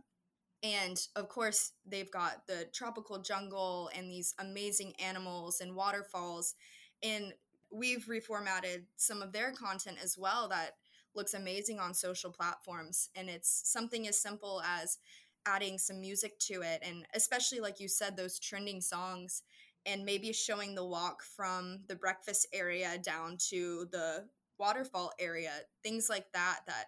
and 0.63 1.01
of 1.17 1.29
course 1.29 1.73
they've 1.87 2.11
got 2.11 2.47
the 2.47 2.67
tropical 2.73 3.21
jungle 3.21 3.91
and 3.97 4.11
these 4.11 4.35
amazing 4.39 4.93
animals 4.99 5.61
and 5.61 5.75
waterfalls 5.75 6.55
and 7.03 7.33
we've 7.71 8.07
reformatted 8.07 8.83
some 8.97 9.23
of 9.23 9.33
their 9.33 9.53
content 9.53 9.99
as 10.03 10.17
well 10.19 10.49
that 10.49 10.73
looks 11.15 11.35
amazing 11.35 11.79
on 11.79 11.95
social 11.95 12.31
platforms 12.31 13.09
and 13.15 13.29
it's 13.29 13.63
something 13.65 14.09
as 14.09 14.21
simple 14.21 14.63
as 14.63 14.99
adding 15.47 15.79
some 15.79 16.01
music 16.01 16.39
to 16.39 16.63
it 16.63 16.83
and 16.83 17.07
especially 17.15 17.61
like 17.61 17.81
you 17.81 17.89
said 17.89 18.17
those 18.17 18.39
trending 18.39 18.81
songs 18.81 19.43
and 19.87 20.05
maybe 20.05 20.33
showing 20.33 20.75
the 20.75 20.85
walk 20.85 21.23
from 21.23 21.81
the 21.89 21.97
breakfast 21.97 22.47
area 22.53 22.99
down 22.99 23.37
to 23.39 23.87
the 23.93 24.25
waterfall 24.59 25.13
area 25.19 25.53
things 25.83 26.09
like 26.11 26.27
that 26.33 26.61
that 26.67 26.87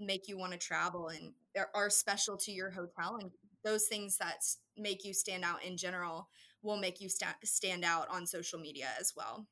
make 0.00 0.28
you 0.28 0.38
want 0.38 0.52
to 0.52 0.58
travel 0.58 1.08
and 1.08 1.32
are 1.74 1.90
special 1.90 2.36
to 2.36 2.52
your 2.52 2.70
hotel 2.70 3.18
and 3.20 3.30
those 3.64 3.86
things 3.86 4.16
that 4.18 4.36
make 4.76 5.04
you 5.04 5.12
stand 5.12 5.44
out 5.44 5.62
in 5.64 5.76
general 5.76 6.28
will 6.62 6.76
make 6.76 7.00
you 7.00 7.08
st- 7.08 7.34
stand 7.44 7.84
out 7.84 8.08
on 8.10 8.26
social 8.26 8.58
media 8.58 8.88
as 8.98 9.12
well. 9.16 9.46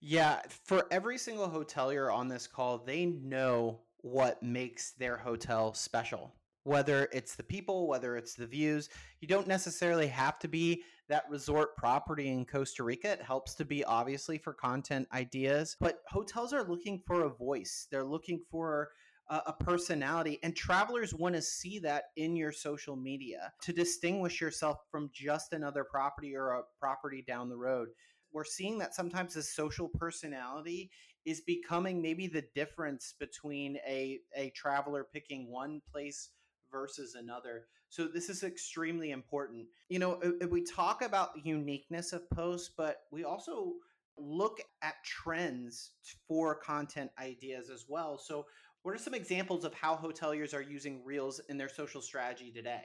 Yeah, 0.00 0.42
for 0.64 0.86
every 0.90 1.18
single 1.18 1.48
hotelier 1.48 2.14
on 2.14 2.28
this 2.28 2.46
call, 2.46 2.78
they 2.78 3.06
know 3.06 3.80
what 3.98 4.42
makes 4.42 4.92
their 4.92 5.16
hotel 5.16 5.74
special. 5.74 6.34
Whether 6.66 7.08
it's 7.12 7.36
the 7.36 7.44
people, 7.44 7.86
whether 7.86 8.16
it's 8.16 8.34
the 8.34 8.44
views, 8.44 8.88
you 9.20 9.28
don't 9.28 9.46
necessarily 9.46 10.08
have 10.08 10.36
to 10.40 10.48
be 10.48 10.82
that 11.08 11.22
resort 11.30 11.76
property 11.76 12.28
in 12.28 12.44
Costa 12.44 12.82
Rica. 12.82 13.12
It 13.12 13.22
helps 13.22 13.54
to 13.54 13.64
be 13.64 13.84
obviously 13.84 14.36
for 14.36 14.52
content 14.52 15.06
ideas, 15.12 15.76
but 15.78 16.00
hotels 16.08 16.52
are 16.52 16.68
looking 16.68 17.00
for 17.06 17.22
a 17.22 17.28
voice. 17.28 17.86
They're 17.88 18.02
looking 18.02 18.40
for 18.50 18.88
a, 19.30 19.42
a 19.46 19.52
personality, 19.52 20.40
and 20.42 20.56
travelers 20.56 21.14
want 21.14 21.36
to 21.36 21.42
see 21.42 21.78
that 21.78 22.06
in 22.16 22.34
your 22.34 22.50
social 22.50 22.96
media 22.96 23.52
to 23.62 23.72
distinguish 23.72 24.40
yourself 24.40 24.78
from 24.90 25.08
just 25.14 25.52
another 25.52 25.84
property 25.84 26.34
or 26.34 26.50
a 26.50 26.62
property 26.80 27.22
down 27.24 27.48
the 27.48 27.56
road. 27.56 27.90
We're 28.32 28.42
seeing 28.42 28.78
that 28.78 28.92
sometimes 28.92 29.34
the 29.34 29.42
social 29.44 29.88
personality 29.88 30.90
is 31.24 31.42
becoming 31.42 32.02
maybe 32.02 32.26
the 32.26 32.44
difference 32.56 33.14
between 33.20 33.76
a, 33.86 34.18
a 34.36 34.50
traveler 34.50 35.06
picking 35.12 35.48
one 35.48 35.80
place 35.92 36.30
versus 36.70 37.14
another. 37.14 37.66
So 37.88 38.08
this 38.08 38.28
is 38.28 38.42
extremely 38.42 39.10
important. 39.10 39.66
You 39.88 39.98
know, 39.98 40.20
we 40.50 40.64
talk 40.64 41.02
about 41.02 41.34
the 41.34 41.42
uniqueness 41.42 42.12
of 42.12 42.28
posts, 42.30 42.70
but 42.76 43.02
we 43.10 43.24
also 43.24 43.74
look 44.18 44.60
at 44.82 44.94
trends 45.04 45.92
for 46.26 46.54
content 46.54 47.10
ideas 47.18 47.70
as 47.70 47.84
well. 47.88 48.18
So 48.18 48.46
what 48.82 48.94
are 48.94 48.98
some 48.98 49.14
examples 49.14 49.64
of 49.64 49.74
how 49.74 49.96
hoteliers 49.96 50.54
are 50.54 50.62
using 50.62 51.04
Reels 51.04 51.40
in 51.48 51.58
their 51.58 51.68
social 51.68 52.00
strategy 52.00 52.52
today? 52.52 52.82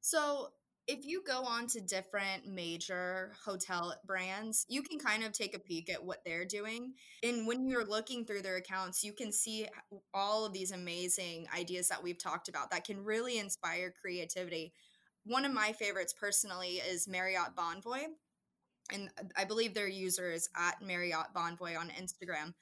So, 0.00 0.48
if 0.88 1.06
you 1.06 1.22
go 1.26 1.44
on 1.44 1.66
to 1.68 1.80
different 1.80 2.46
major 2.46 3.32
hotel 3.44 3.94
brands, 4.04 4.66
you 4.68 4.82
can 4.82 4.98
kind 4.98 5.22
of 5.22 5.32
take 5.32 5.54
a 5.54 5.60
peek 5.60 5.88
at 5.90 6.04
what 6.04 6.18
they're 6.24 6.44
doing. 6.44 6.94
And 7.22 7.46
when 7.46 7.66
you're 7.68 7.84
looking 7.84 8.24
through 8.24 8.42
their 8.42 8.56
accounts, 8.56 9.04
you 9.04 9.12
can 9.12 9.32
see 9.32 9.68
all 10.12 10.44
of 10.44 10.52
these 10.52 10.72
amazing 10.72 11.46
ideas 11.56 11.88
that 11.88 12.02
we've 12.02 12.22
talked 12.22 12.48
about 12.48 12.70
that 12.70 12.84
can 12.84 13.04
really 13.04 13.38
inspire 13.38 13.94
creativity. 14.00 14.72
One 15.24 15.44
of 15.44 15.52
my 15.52 15.72
favorites 15.72 16.14
personally 16.18 16.80
is 16.90 17.06
Marriott 17.06 17.54
Bonvoy. 17.56 18.04
And 18.92 19.08
I 19.36 19.44
believe 19.44 19.74
their 19.74 19.88
user 19.88 20.32
is 20.32 20.48
at 20.56 20.82
Marriott 20.82 21.28
Bonvoy 21.34 21.78
on 21.78 21.90
Instagram. 21.90 22.54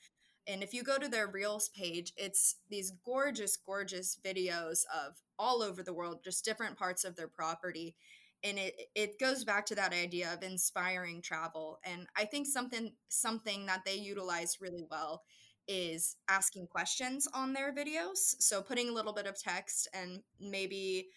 And 0.46 0.62
if 0.62 0.74
you 0.74 0.82
go 0.82 0.98
to 0.98 1.08
their 1.08 1.28
Reels 1.28 1.68
page, 1.68 2.12
it's 2.16 2.56
these 2.68 2.92
gorgeous, 3.04 3.56
gorgeous 3.56 4.18
videos 4.24 4.80
of 4.94 5.16
all 5.38 5.62
over 5.62 5.82
the 5.82 5.94
world, 5.94 6.24
just 6.24 6.44
different 6.44 6.76
parts 6.76 7.04
of 7.04 7.16
their 7.16 7.28
property. 7.28 7.94
And 8.42 8.58
it 8.58 8.74
it 8.94 9.18
goes 9.18 9.44
back 9.44 9.66
to 9.66 9.74
that 9.74 9.92
idea 9.92 10.32
of 10.32 10.42
inspiring 10.42 11.20
travel. 11.22 11.78
And 11.84 12.06
I 12.16 12.24
think 12.24 12.46
something 12.46 12.92
something 13.08 13.66
that 13.66 13.84
they 13.84 13.96
utilize 13.96 14.58
really 14.60 14.86
well 14.90 15.22
is 15.68 16.16
asking 16.28 16.66
questions 16.66 17.28
on 17.32 17.52
their 17.52 17.72
videos. 17.72 18.34
So 18.38 18.62
putting 18.62 18.88
a 18.88 18.92
little 18.92 19.12
bit 19.12 19.26
of 19.26 19.40
text 19.40 19.88
and 19.94 20.20
maybe 20.40 21.08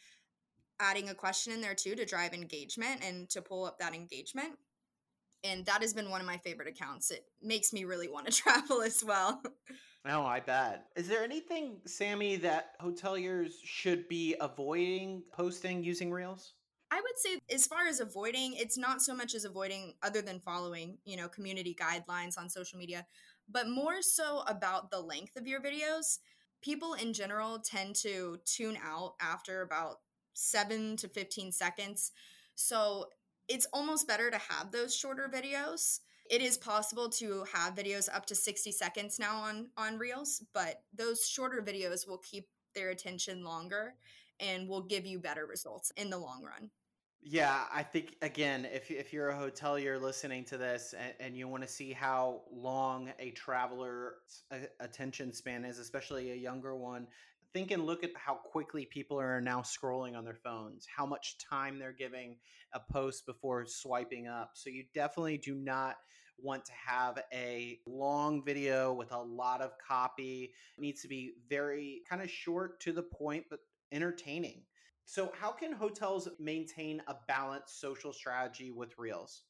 adding 0.80 1.10
a 1.10 1.16
question 1.16 1.54
in 1.54 1.62
there 1.62 1.74
too 1.74 1.96
to 1.96 2.06
drive 2.06 2.34
engagement 2.34 3.04
and 3.04 3.30
to 3.30 3.42
pull 3.42 3.66
up 3.66 3.80
that 3.80 3.96
engagement 3.96 4.58
and 5.44 5.66
that 5.66 5.82
has 5.82 5.94
been 5.94 6.10
one 6.10 6.22
of 6.22 6.28
my 6.28 6.38
favorite 6.38 6.68
accounts. 6.68 7.12
It 7.12 7.26
makes 7.42 7.74
me 7.74 7.84
really 7.86 8.08
want 8.08 8.28
to 8.28 8.32
travel 8.42 8.82
as 8.82 9.04
well. 9.04 9.42
Oh, 10.06 10.24
I 10.24 10.42
bet. 10.42 10.88
Is 10.96 11.08
there 11.08 11.24
anything, 11.24 11.78
Sammy, 11.86 12.36
that 12.38 12.80
hoteliers 12.82 13.52
should 13.64 14.08
be 14.10 14.36
avoiding 14.42 15.24
posting 15.32 15.84
using 15.84 16.12
Reels? 16.12 16.54
I 16.92 16.98
would 16.98 17.18
say, 17.18 17.40
as 17.54 17.66
far 17.66 17.88
as 17.88 18.02
avoiding, 18.02 18.54
it's 18.54 18.78
not 18.78 19.02
so 19.02 19.16
much 19.16 19.34
as 19.34 19.46
avoiding, 19.46 19.94
other 20.04 20.22
than 20.22 20.40
following, 20.40 20.98
you 21.06 21.18
know, 21.18 21.28
community 21.28 21.76
guidelines 21.80 22.38
on 22.38 22.50
social 22.50 22.78
media, 22.78 23.06
but 23.50 23.68
more 23.68 24.02
so 24.02 24.44
about 24.48 24.92
the 24.92 25.00
length 25.00 25.36
of 25.36 25.48
your 25.48 25.60
videos. 25.60 26.20
People 26.62 26.94
in 26.94 27.14
general 27.14 27.60
tend 27.60 27.96
to 27.96 28.38
tune 28.46 28.78
out 28.84 29.14
after 29.20 29.62
about 29.62 29.98
seven 30.34 30.96
to 30.98 31.08
15 31.08 31.52
seconds. 31.52 32.12
So 32.56 33.08
it's 33.48 33.68
almost 33.74 34.08
better 34.08 34.32
to 34.32 34.38
have 34.38 34.72
those 34.72 34.96
shorter 34.96 35.30
videos. 35.34 36.00
It 36.30 36.42
is 36.42 36.58
possible 36.58 37.10
to 37.10 37.46
have 37.54 37.76
videos 37.76 38.08
up 38.14 38.26
to 38.28 38.36
60 38.36 38.72
seconds 38.72 39.20
now 39.20 39.38
on 39.38 39.70
on 39.78 39.98
Reels, 39.98 40.44
but 40.54 40.84
those 40.94 41.28
shorter 41.28 41.62
videos 41.62 42.08
will 42.08 42.20
keep 42.20 42.48
their 42.74 42.90
attention 42.90 43.44
longer 43.44 43.96
and 44.40 44.68
will 44.68 44.82
give 44.82 45.06
you 45.06 45.20
better 45.20 45.46
results 45.46 45.92
in 45.98 46.10
the 46.10 46.18
long 46.18 46.44
run. 46.44 46.70
Yeah, 47.26 47.64
I 47.74 47.84
think 47.84 48.18
again, 48.22 48.66
if 48.66 48.92
if 48.92 49.14
you're 49.14 49.30
a 49.30 49.36
hotelier 49.36 50.02
listening 50.02 50.44
to 50.46 50.58
this 50.58 50.94
and, 50.98 51.14
and 51.22 51.38
you 51.38 51.48
want 51.48 51.64
to 51.64 51.70
see 51.70 51.94
how 51.94 52.42
long 52.52 53.14
a 53.18 53.32
traveler's 53.32 54.44
attention 54.82 55.32
span 55.32 55.64
is, 55.64 55.80
especially 55.80 56.32
a 56.32 56.36
younger 56.36 56.76
one, 56.76 57.08
think 57.54 57.72
and 57.72 57.86
look 57.86 58.04
at 58.04 58.12
how 58.16 58.36
quickly 58.36 58.86
people 58.86 59.20
are 59.20 59.40
now 59.40 59.62
scrolling 59.62 60.18
on 60.18 60.26
their 60.26 60.38
phones, 60.44 60.88
how 60.96 61.06
much 61.06 61.38
time 61.38 61.80
they're 61.80 61.94
giving 61.94 62.38
a 62.74 62.80
post 62.92 63.26
before 63.26 63.66
swiping 63.66 64.28
up. 64.28 64.52
So 64.56 64.70
you 64.70 64.86
definitely 64.94 65.38
do 65.38 65.56
not 65.56 65.98
want 66.42 66.66
to 66.66 66.72
have 66.74 67.20
a 67.32 67.80
long 67.86 68.44
video 68.44 68.94
with 68.94 69.12
a 69.12 69.22
lot 69.22 69.62
of 69.62 69.72
copy. 69.86 70.52
It 70.78 70.82
needs 70.82 71.02
to 71.02 71.08
be 71.08 71.34
very 71.50 72.02
kind 72.10 72.22
of 72.22 72.30
short 72.30 72.80
to 72.82 72.92
the 72.92 73.04
point, 73.04 73.46
but 73.50 73.60
entertaining. 73.92 74.64
So, 75.06 75.32
how 75.38 75.52
can 75.52 75.74
hotels 75.74 76.30
maintain 76.40 77.02
a 77.08 77.16
balanced 77.28 77.80
social 77.80 78.14
strategy 78.14 78.72
with 78.72 78.98
Reels? 78.98 79.44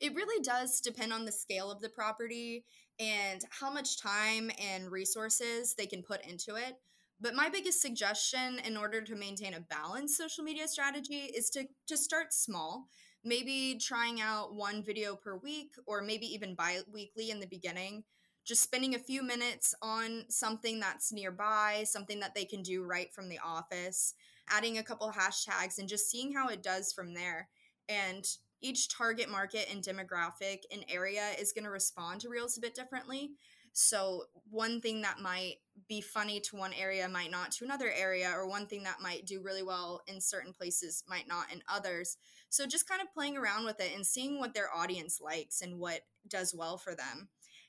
It 0.00 0.14
really 0.14 0.42
does 0.42 0.80
depend 0.80 1.12
on 1.12 1.24
the 1.24 1.32
scale 1.32 1.70
of 1.70 1.80
the 1.80 1.88
property 1.88 2.64
and 2.98 3.42
how 3.50 3.70
much 3.70 4.00
time 4.00 4.50
and 4.60 4.90
resources 4.90 5.74
they 5.74 5.86
can 5.86 6.02
put 6.02 6.24
into 6.26 6.56
it. 6.56 6.76
But 7.20 7.34
my 7.34 7.48
biggest 7.48 7.80
suggestion 7.80 8.60
in 8.64 8.76
order 8.76 9.00
to 9.00 9.16
maintain 9.16 9.54
a 9.54 9.60
balanced 9.60 10.16
social 10.16 10.44
media 10.44 10.68
strategy 10.68 11.30
is 11.34 11.48
to 11.50 11.66
to 11.86 11.96
start 11.96 12.32
small. 12.32 12.88
Maybe 13.24 13.78
trying 13.80 14.20
out 14.20 14.54
one 14.54 14.82
video 14.82 15.16
per 15.16 15.36
week 15.36 15.74
or 15.86 16.02
maybe 16.02 16.26
even 16.26 16.54
bi-weekly 16.54 17.30
in 17.30 17.40
the 17.40 17.46
beginning. 17.46 18.04
Just 18.44 18.62
spending 18.62 18.94
a 18.94 19.00
few 19.00 19.24
minutes 19.24 19.74
on 19.82 20.24
something 20.28 20.78
that's 20.78 21.12
nearby, 21.12 21.82
something 21.84 22.20
that 22.20 22.36
they 22.36 22.44
can 22.44 22.62
do 22.62 22.84
right 22.84 23.12
from 23.12 23.28
the 23.28 23.40
office, 23.44 24.14
adding 24.48 24.78
a 24.78 24.84
couple 24.84 25.10
hashtags 25.10 25.78
and 25.78 25.88
just 25.88 26.08
seeing 26.08 26.32
how 26.32 26.48
it 26.48 26.62
does 26.62 26.92
from 26.92 27.14
there. 27.14 27.48
And 27.88 28.24
each 28.60 28.88
target 28.88 29.28
market 29.28 29.66
and 29.70 29.82
demographic 29.82 30.60
and 30.70 30.84
area 30.88 31.30
is 31.38 31.52
going 31.52 31.64
to 31.64 31.70
respond 31.70 32.20
to 32.20 32.28
reels 32.28 32.56
a 32.56 32.60
bit 32.60 32.74
differently. 32.74 33.32
So, 33.78 34.24
one 34.48 34.80
thing 34.80 35.02
that 35.02 35.20
might 35.20 35.56
be 35.86 36.00
funny 36.00 36.40
to 36.40 36.56
one 36.56 36.72
area 36.72 37.06
might 37.10 37.30
not 37.30 37.52
to 37.52 37.64
another 37.66 37.92
area, 37.94 38.32
or 38.34 38.48
one 38.48 38.66
thing 38.66 38.84
that 38.84 39.02
might 39.02 39.26
do 39.26 39.42
really 39.42 39.62
well 39.62 40.00
in 40.06 40.18
certain 40.18 40.54
places 40.54 41.04
might 41.06 41.28
not 41.28 41.52
in 41.52 41.62
others. 41.68 42.16
So, 42.48 42.64
just 42.64 42.88
kind 42.88 43.02
of 43.02 43.12
playing 43.12 43.36
around 43.36 43.66
with 43.66 43.78
it 43.80 43.94
and 43.94 44.06
seeing 44.06 44.38
what 44.38 44.54
their 44.54 44.74
audience 44.74 45.20
likes 45.20 45.60
and 45.60 45.78
what 45.78 46.00
does 46.26 46.54
well 46.54 46.78
for 46.78 46.94
them. 46.94 47.28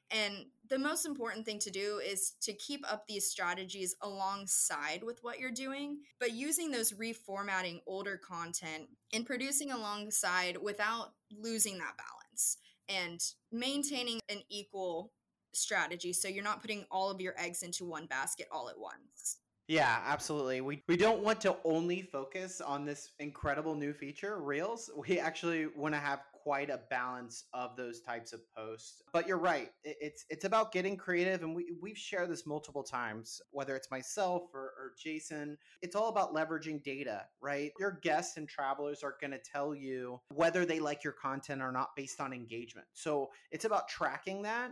And 0.09 0.45
the 0.69 0.79
most 0.79 1.05
important 1.05 1.45
thing 1.45 1.59
to 1.59 1.69
do 1.69 1.99
is 2.01 2.35
to 2.43 2.53
keep 2.53 2.89
up 2.89 3.05
these 3.05 3.29
strategies 3.29 3.93
alongside 4.01 5.03
with 5.03 5.19
what 5.23 5.39
you're 5.39 5.51
doing, 5.51 5.97
but 6.21 6.31
using 6.31 6.71
those 6.71 6.93
reformatting 6.93 7.81
older 7.85 8.15
content 8.15 8.87
and 9.11 9.25
producing 9.25 9.71
alongside 9.71 10.55
without 10.55 11.15
losing 11.37 11.79
that 11.79 11.97
balance 11.97 12.59
and 12.87 13.21
maintaining 13.51 14.21
an 14.29 14.37
equal 14.49 15.11
strategy 15.53 16.13
so 16.13 16.27
you're 16.27 16.43
not 16.43 16.61
putting 16.61 16.85
all 16.91 17.09
of 17.09 17.21
your 17.21 17.33
eggs 17.37 17.63
into 17.63 17.85
one 17.85 18.05
basket 18.05 18.47
all 18.51 18.69
at 18.69 18.77
once. 18.77 19.37
Yeah, 19.67 19.99
absolutely. 20.05 20.61
We 20.61 20.81
we 20.87 20.95
don't 20.95 21.21
want 21.21 21.41
to 21.41 21.57
only 21.65 22.01
focus 22.01 22.61
on 22.61 22.85
this 22.85 23.09
incredible 23.19 23.75
new 23.75 23.93
feature, 23.93 24.39
Reels. 24.41 24.89
We 24.95 25.19
actually 25.19 25.67
want 25.75 25.93
to 25.93 25.99
have 25.99 26.21
quite 26.47 26.69
a 26.69 26.79
balance 26.89 27.43
of 27.53 27.75
those 27.75 27.99
types 27.99 28.31
of 28.31 28.39
posts. 28.55 29.03
But 29.11 29.27
you're 29.27 29.37
right. 29.37 29.69
It's 29.83 30.23
it's 30.29 30.45
about 30.45 30.71
getting 30.71 30.95
creative 30.95 31.43
and 31.43 31.53
we 31.53 31.73
we've 31.81 31.97
shared 31.97 32.29
this 32.29 32.45
multiple 32.45 32.83
times, 32.83 33.41
whether 33.51 33.75
it's 33.75 33.91
myself 33.91 34.43
or, 34.53 34.61
or 34.61 34.93
Jason. 34.97 35.57
It's 35.81 35.97
all 35.97 36.07
about 36.07 36.33
leveraging 36.33 36.81
data, 36.83 37.25
right? 37.41 37.73
Your 37.77 37.99
guests 38.01 38.37
and 38.37 38.47
travelers 38.47 39.03
are 39.03 39.17
going 39.19 39.31
to 39.31 39.39
tell 39.39 39.75
you 39.75 40.21
whether 40.33 40.65
they 40.65 40.79
like 40.79 41.03
your 41.03 41.11
content 41.11 41.61
or 41.61 41.73
not 41.73 41.89
based 41.97 42.21
on 42.21 42.31
engagement. 42.31 42.87
So, 42.93 43.31
it's 43.51 43.65
about 43.65 43.89
tracking 43.89 44.43
that 44.43 44.71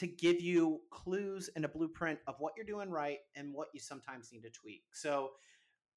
to 0.00 0.06
give 0.06 0.40
you 0.40 0.80
clues 0.90 1.50
and 1.54 1.64
a 1.66 1.68
blueprint 1.68 2.18
of 2.26 2.34
what 2.38 2.54
you're 2.56 2.64
doing 2.64 2.88
right 2.88 3.18
and 3.36 3.52
what 3.52 3.68
you 3.74 3.80
sometimes 3.80 4.32
need 4.32 4.42
to 4.42 4.48
tweak. 4.50 4.82
So 4.94 5.32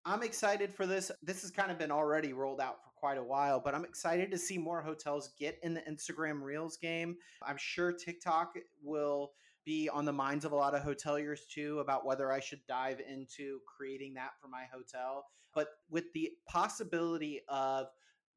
I'm 0.03 0.23
excited 0.23 0.73
for 0.73 0.85
this. 0.85 1.09
This 1.21 1.41
has 1.41 1.51
kind 1.51 1.71
of 1.71 1.79
been 1.79 1.89
already 1.89 2.33
rolled 2.33 2.59
out 2.59 2.83
for 2.83 2.89
quite 2.97 3.17
a 3.17 3.23
while, 3.23 3.61
but 3.63 3.73
I'm 3.73 3.85
excited 3.85 4.29
to 4.31 4.37
see 4.37 4.57
more 4.57 4.81
hotels 4.81 5.31
get 5.39 5.57
in 5.63 5.73
the 5.73 5.81
Instagram 5.89 6.41
Reels 6.41 6.75
game. 6.75 7.15
I'm 7.41 7.55
sure 7.57 7.93
TikTok 7.93 8.55
will 8.83 9.31
be 9.65 9.87
on 9.87 10.03
the 10.03 10.11
minds 10.11 10.43
of 10.43 10.51
a 10.51 10.57
lot 10.57 10.75
of 10.75 10.83
hoteliers 10.83 11.39
too 11.49 11.79
about 11.79 12.05
whether 12.05 12.29
I 12.29 12.41
should 12.41 12.59
dive 12.67 12.99
into 12.99 13.59
creating 13.65 14.15
that 14.15 14.31
for 14.41 14.49
my 14.49 14.65
hotel. 14.69 15.27
But 15.55 15.69
with 15.89 16.11
the 16.13 16.31
possibility 16.45 17.39
of 17.47 17.87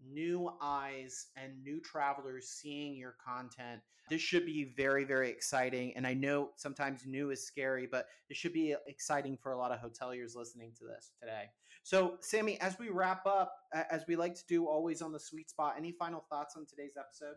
new 0.05 0.51
eyes 0.61 1.27
and 1.37 1.63
new 1.63 1.81
travelers 1.81 2.49
seeing 2.49 2.97
your 2.97 3.17
content. 3.25 3.81
This 4.09 4.21
should 4.21 4.47
be 4.47 4.73
very, 4.77 5.05
very 5.05 5.31
exciting. 5.31 5.93
And 5.97 6.07
I 6.07 6.15
know 6.15 6.51
sometimes 6.57 7.07
new 7.07 7.31
is 7.31 7.45
scary, 7.45 7.89
but 7.91 8.07
it 8.29 8.37
should 8.37 8.53
be 8.53 8.75
exciting 8.87 9.37
for 9.37 9.53
a 9.53 9.59
lot 9.59 9.73
of 9.73 9.81
hoteliers 9.81 10.37
listening 10.37 10.73
to 10.79 10.85
this 10.85 11.11
today. 11.21 11.47
So, 11.83 12.17
Sammy, 12.21 12.61
as 12.61 12.79
we 12.79 12.89
wrap 12.89 13.27
up, 13.27 13.53
as 13.73 14.05
we 14.09 14.17
like 14.17 14.35
to 14.35 14.47
do 14.49 14.67
always 14.67 15.03
on 15.03 15.13
the 15.13 15.21
sweet 15.21 15.51
spot, 15.51 15.75
any 15.77 15.93
final 15.93 16.25
thoughts 16.29 16.55
on 16.57 16.67
today's 16.67 16.97
episode? 16.99 17.37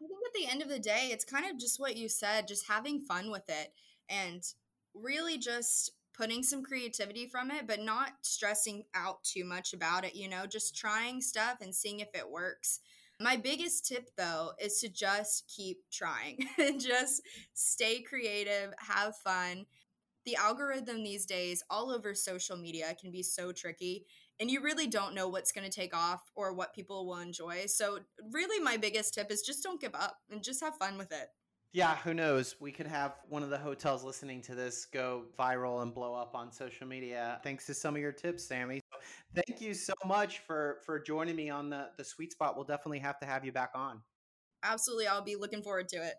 I 0.00 0.06
think 0.06 0.10
at 0.26 0.32
the 0.34 0.50
end 0.50 0.62
of 0.62 0.68
the 0.68 0.78
day, 0.78 1.10
it's 1.12 1.24
kind 1.24 1.46
of 1.46 1.58
just 1.58 1.78
what 1.78 1.96
you 1.96 2.08
said, 2.08 2.48
just 2.48 2.66
having 2.66 3.00
fun 3.00 3.30
with 3.30 3.48
it 3.48 3.72
and 4.08 4.42
really 4.94 5.38
just 5.38 5.92
putting 6.14 6.42
some 6.42 6.62
creativity 6.62 7.26
from 7.26 7.50
it, 7.50 7.66
but 7.66 7.80
not 7.80 8.12
stressing 8.22 8.84
out 8.94 9.22
too 9.24 9.44
much 9.44 9.72
about 9.72 10.04
it, 10.04 10.14
you 10.14 10.28
know, 10.28 10.46
just 10.46 10.76
trying 10.76 11.20
stuff 11.20 11.58
and 11.60 11.74
seeing 11.74 12.00
if 12.00 12.08
it 12.14 12.30
works. 12.30 12.80
My 13.20 13.36
biggest 13.36 13.86
tip 13.86 14.10
though 14.16 14.52
is 14.60 14.80
to 14.80 14.88
just 14.88 15.50
keep 15.54 15.78
trying 15.90 16.38
and 16.58 16.80
just 16.80 17.22
stay 17.54 18.00
creative, 18.02 18.72
have 18.78 19.16
fun. 19.16 19.66
The 20.24 20.36
algorithm 20.36 21.02
these 21.02 21.26
days 21.26 21.62
all 21.68 21.90
over 21.90 22.14
social 22.14 22.56
media 22.56 22.94
can 23.00 23.10
be 23.10 23.22
so 23.22 23.52
tricky 23.52 24.06
and 24.40 24.50
you 24.50 24.60
really 24.60 24.88
don't 24.88 25.14
know 25.14 25.28
what's 25.28 25.52
going 25.52 25.68
to 25.68 25.80
take 25.80 25.94
off 25.94 26.22
or 26.34 26.52
what 26.52 26.74
people 26.74 27.06
will 27.06 27.18
enjoy. 27.18 27.66
So, 27.66 28.00
really, 28.32 28.62
my 28.62 28.76
biggest 28.76 29.14
tip 29.14 29.30
is 29.30 29.42
just 29.42 29.62
don't 29.62 29.80
give 29.80 29.94
up 29.94 30.18
and 30.30 30.42
just 30.42 30.60
have 30.60 30.76
fun 30.76 30.98
with 30.98 31.12
it. 31.12 31.28
Yeah, 31.72 31.96
who 31.96 32.12
knows? 32.12 32.56
We 32.60 32.70
could 32.70 32.86
have 32.86 33.14
one 33.28 33.42
of 33.42 33.48
the 33.48 33.56
hotels 33.56 34.04
listening 34.04 34.42
to 34.42 34.54
this 34.54 34.84
go 34.84 35.24
viral 35.38 35.80
and 35.82 35.94
blow 35.94 36.14
up 36.14 36.34
on 36.34 36.52
social 36.52 36.86
media 36.86 37.40
thanks 37.42 37.64
to 37.66 37.74
some 37.74 37.94
of 37.94 38.00
your 38.02 38.12
tips, 38.12 38.44
Sammy. 38.44 38.80
So 38.92 38.98
thank 39.34 39.60
you 39.62 39.72
so 39.72 39.94
much 40.04 40.40
for 40.40 40.80
for 40.84 41.00
joining 41.00 41.34
me 41.36 41.48
on 41.48 41.70
the 41.70 41.88
the 41.96 42.04
sweet 42.04 42.32
spot. 42.32 42.56
We'll 42.56 42.66
definitely 42.66 42.98
have 42.98 43.18
to 43.20 43.26
have 43.26 43.44
you 43.44 43.52
back 43.52 43.70
on. 43.74 44.02
Absolutely, 44.62 45.06
I'll 45.06 45.22
be 45.22 45.36
looking 45.36 45.62
forward 45.62 45.88
to 45.88 45.96
it. 45.96 46.14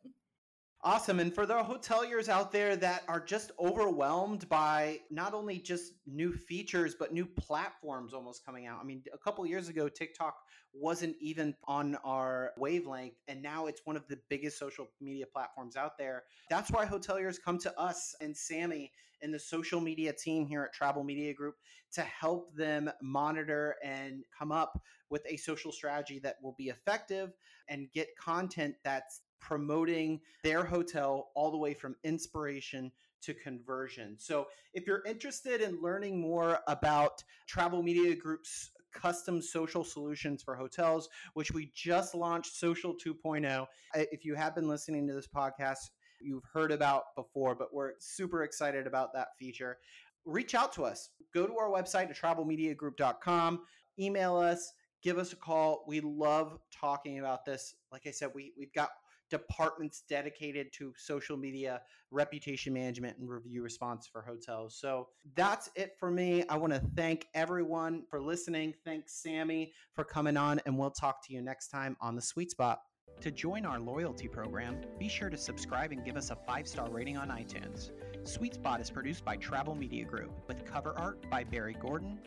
Awesome. 0.85 1.21
And 1.21 1.33
for 1.33 1.45
the 1.45 1.53
hoteliers 1.53 2.27
out 2.27 2.51
there 2.51 2.75
that 2.75 3.03
are 3.07 3.21
just 3.21 3.53
overwhelmed 3.57 4.49
by 4.49 4.99
not 5.09 5.33
only 5.33 5.57
just 5.57 5.93
new 6.05 6.33
features, 6.33 6.93
but 6.93 7.13
new 7.13 7.25
platforms 7.25 8.13
almost 8.13 8.45
coming 8.45 8.65
out. 8.65 8.81
I 8.81 8.83
mean, 8.83 9.01
a 9.13 9.17
couple 9.17 9.45
years 9.45 9.69
ago, 9.69 9.87
TikTok 9.87 10.35
wasn't 10.73 11.15
even 11.21 11.55
on 11.69 11.95
our 12.03 12.51
wavelength, 12.57 13.15
and 13.29 13.41
now 13.41 13.67
it's 13.67 13.81
one 13.85 13.95
of 13.95 14.05
the 14.09 14.19
biggest 14.29 14.59
social 14.59 14.89
media 14.99 15.25
platforms 15.25 15.77
out 15.77 15.97
there. 15.97 16.23
That's 16.49 16.69
why 16.69 16.85
hoteliers 16.85 17.37
come 17.41 17.59
to 17.59 17.79
us 17.79 18.13
and 18.19 18.35
Sammy 18.35 18.91
and 19.23 19.33
the 19.33 19.39
social 19.39 19.79
media 19.79 20.13
team 20.13 20.45
here 20.45 20.63
at 20.63 20.73
Travel 20.73 21.03
Media 21.03 21.33
Group 21.33 21.55
to 21.93 22.01
help 22.01 22.55
them 22.55 22.91
monitor 23.01 23.75
and 23.83 24.23
come 24.37 24.51
up 24.51 24.81
with 25.09 25.23
a 25.27 25.37
social 25.37 25.71
strategy 25.71 26.19
that 26.19 26.35
will 26.41 26.55
be 26.57 26.69
effective 26.69 27.31
and 27.69 27.91
get 27.93 28.09
content 28.17 28.75
that's 28.83 29.21
promoting 29.39 30.19
their 30.43 30.63
hotel 30.63 31.31
all 31.35 31.51
the 31.51 31.57
way 31.57 31.73
from 31.73 31.95
inspiration 32.03 32.91
to 33.21 33.33
conversion. 33.33 34.15
So, 34.19 34.47
if 34.73 34.85
you're 34.85 35.03
interested 35.05 35.61
in 35.61 35.81
learning 35.81 36.19
more 36.19 36.59
about 36.67 37.23
Travel 37.47 37.81
Media 37.81 38.15
Group's 38.15 38.71
custom 38.93 39.41
social 39.41 39.83
solutions 39.83 40.43
for 40.43 40.55
hotels, 40.55 41.09
which 41.33 41.51
we 41.51 41.71
just 41.73 42.15
launched 42.15 42.55
Social 42.55 42.93
2.0, 42.93 43.65
if 43.95 44.25
you 44.25 44.35
have 44.35 44.55
been 44.55 44.67
listening 44.67 45.07
to 45.07 45.13
this 45.13 45.27
podcast, 45.27 45.89
you've 46.23 46.45
heard 46.51 46.71
about 46.71 47.15
before, 47.15 47.55
but 47.55 47.73
we're 47.73 47.93
super 47.99 48.43
excited 48.43 48.87
about 48.87 49.13
that 49.13 49.29
feature. 49.37 49.77
Reach 50.25 50.55
out 50.55 50.73
to 50.73 50.83
us. 50.85 51.09
Go 51.33 51.45
to 51.45 51.57
our 51.57 51.69
website 51.69 52.09
at 52.09 52.17
travelmediagroup.com, 52.17 53.61
email 53.99 54.37
us, 54.37 54.73
give 55.01 55.17
us 55.17 55.33
a 55.33 55.35
call. 55.35 55.83
We 55.87 55.99
love 55.99 56.57
talking 56.71 57.19
about 57.19 57.45
this. 57.45 57.75
Like 57.91 58.03
I 58.07 58.11
said, 58.11 58.29
we, 58.33 58.53
we've 58.57 58.73
got 58.73 58.89
departments 59.29 60.03
dedicated 60.07 60.71
to 60.73 60.93
social 60.95 61.35
media 61.35 61.81
reputation 62.11 62.71
management 62.73 63.17
and 63.17 63.27
review 63.27 63.63
response 63.63 64.07
for 64.07 64.21
hotels. 64.21 64.75
So 64.75 65.07
that's 65.35 65.69
it 65.75 65.93
for 65.99 66.11
me. 66.11 66.43
I 66.49 66.57
want 66.57 66.73
to 66.73 66.81
thank 66.95 67.27
everyone 67.33 68.03
for 68.09 68.21
listening. 68.21 68.75
Thanks, 68.85 69.13
Sammy, 69.13 69.73
for 69.93 70.03
coming 70.03 70.37
on, 70.37 70.61
and 70.65 70.77
we'll 70.77 70.91
talk 70.91 71.25
to 71.25 71.33
you 71.33 71.41
next 71.41 71.69
time 71.69 71.97
on 71.99 72.15
the 72.15 72.21
Sweet 72.21 72.51
Spot. 72.51 72.79
To 73.23 73.31
join 73.31 73.65
our 73.65 73.79
loyalty 73.79 74.27
program, 74.27 74.81
be 74.99 75.07
sure 75.07 75.29
to 75.29 75.37
subscribe 75.37 75.93
and 75.93 76.03
give 76.03 76.17
us 76.17 76.29
a 76.29 76.35
five 76.35 76.67
star 76.67 76.89
rating 76.89 77.15
on 77.15 77.29
iTunes. 77.29 77.91
Sweet 78.25 78.55
Spot 78.55 78.81
is 78.81 78.89
produced 78.89 79.23
by 79.23 79.37
Travel 79.37 79.75
Media 79.75 80.03
Group 80.03 80.33
with 80.45 80.65
cover 80.65 80.93
art 80.97 81.29
by 81.29 81.45
Barry 81.45 81.77
Gordon. 81.79 82.19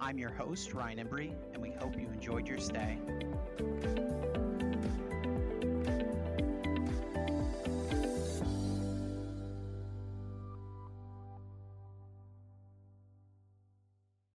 I'm 0.00 0.18
your 0.18 0.32
host, 0.32 0.74
Ryan 0.74 1.06
Embry, 1.06 1.36
and 1.54 1.62
we 1.62 1.70
hope 1.70 1.94
you 1.94 2.08
enjoyed 2.08 2.48
your 2.48 2.58
stay. 2.58 2.98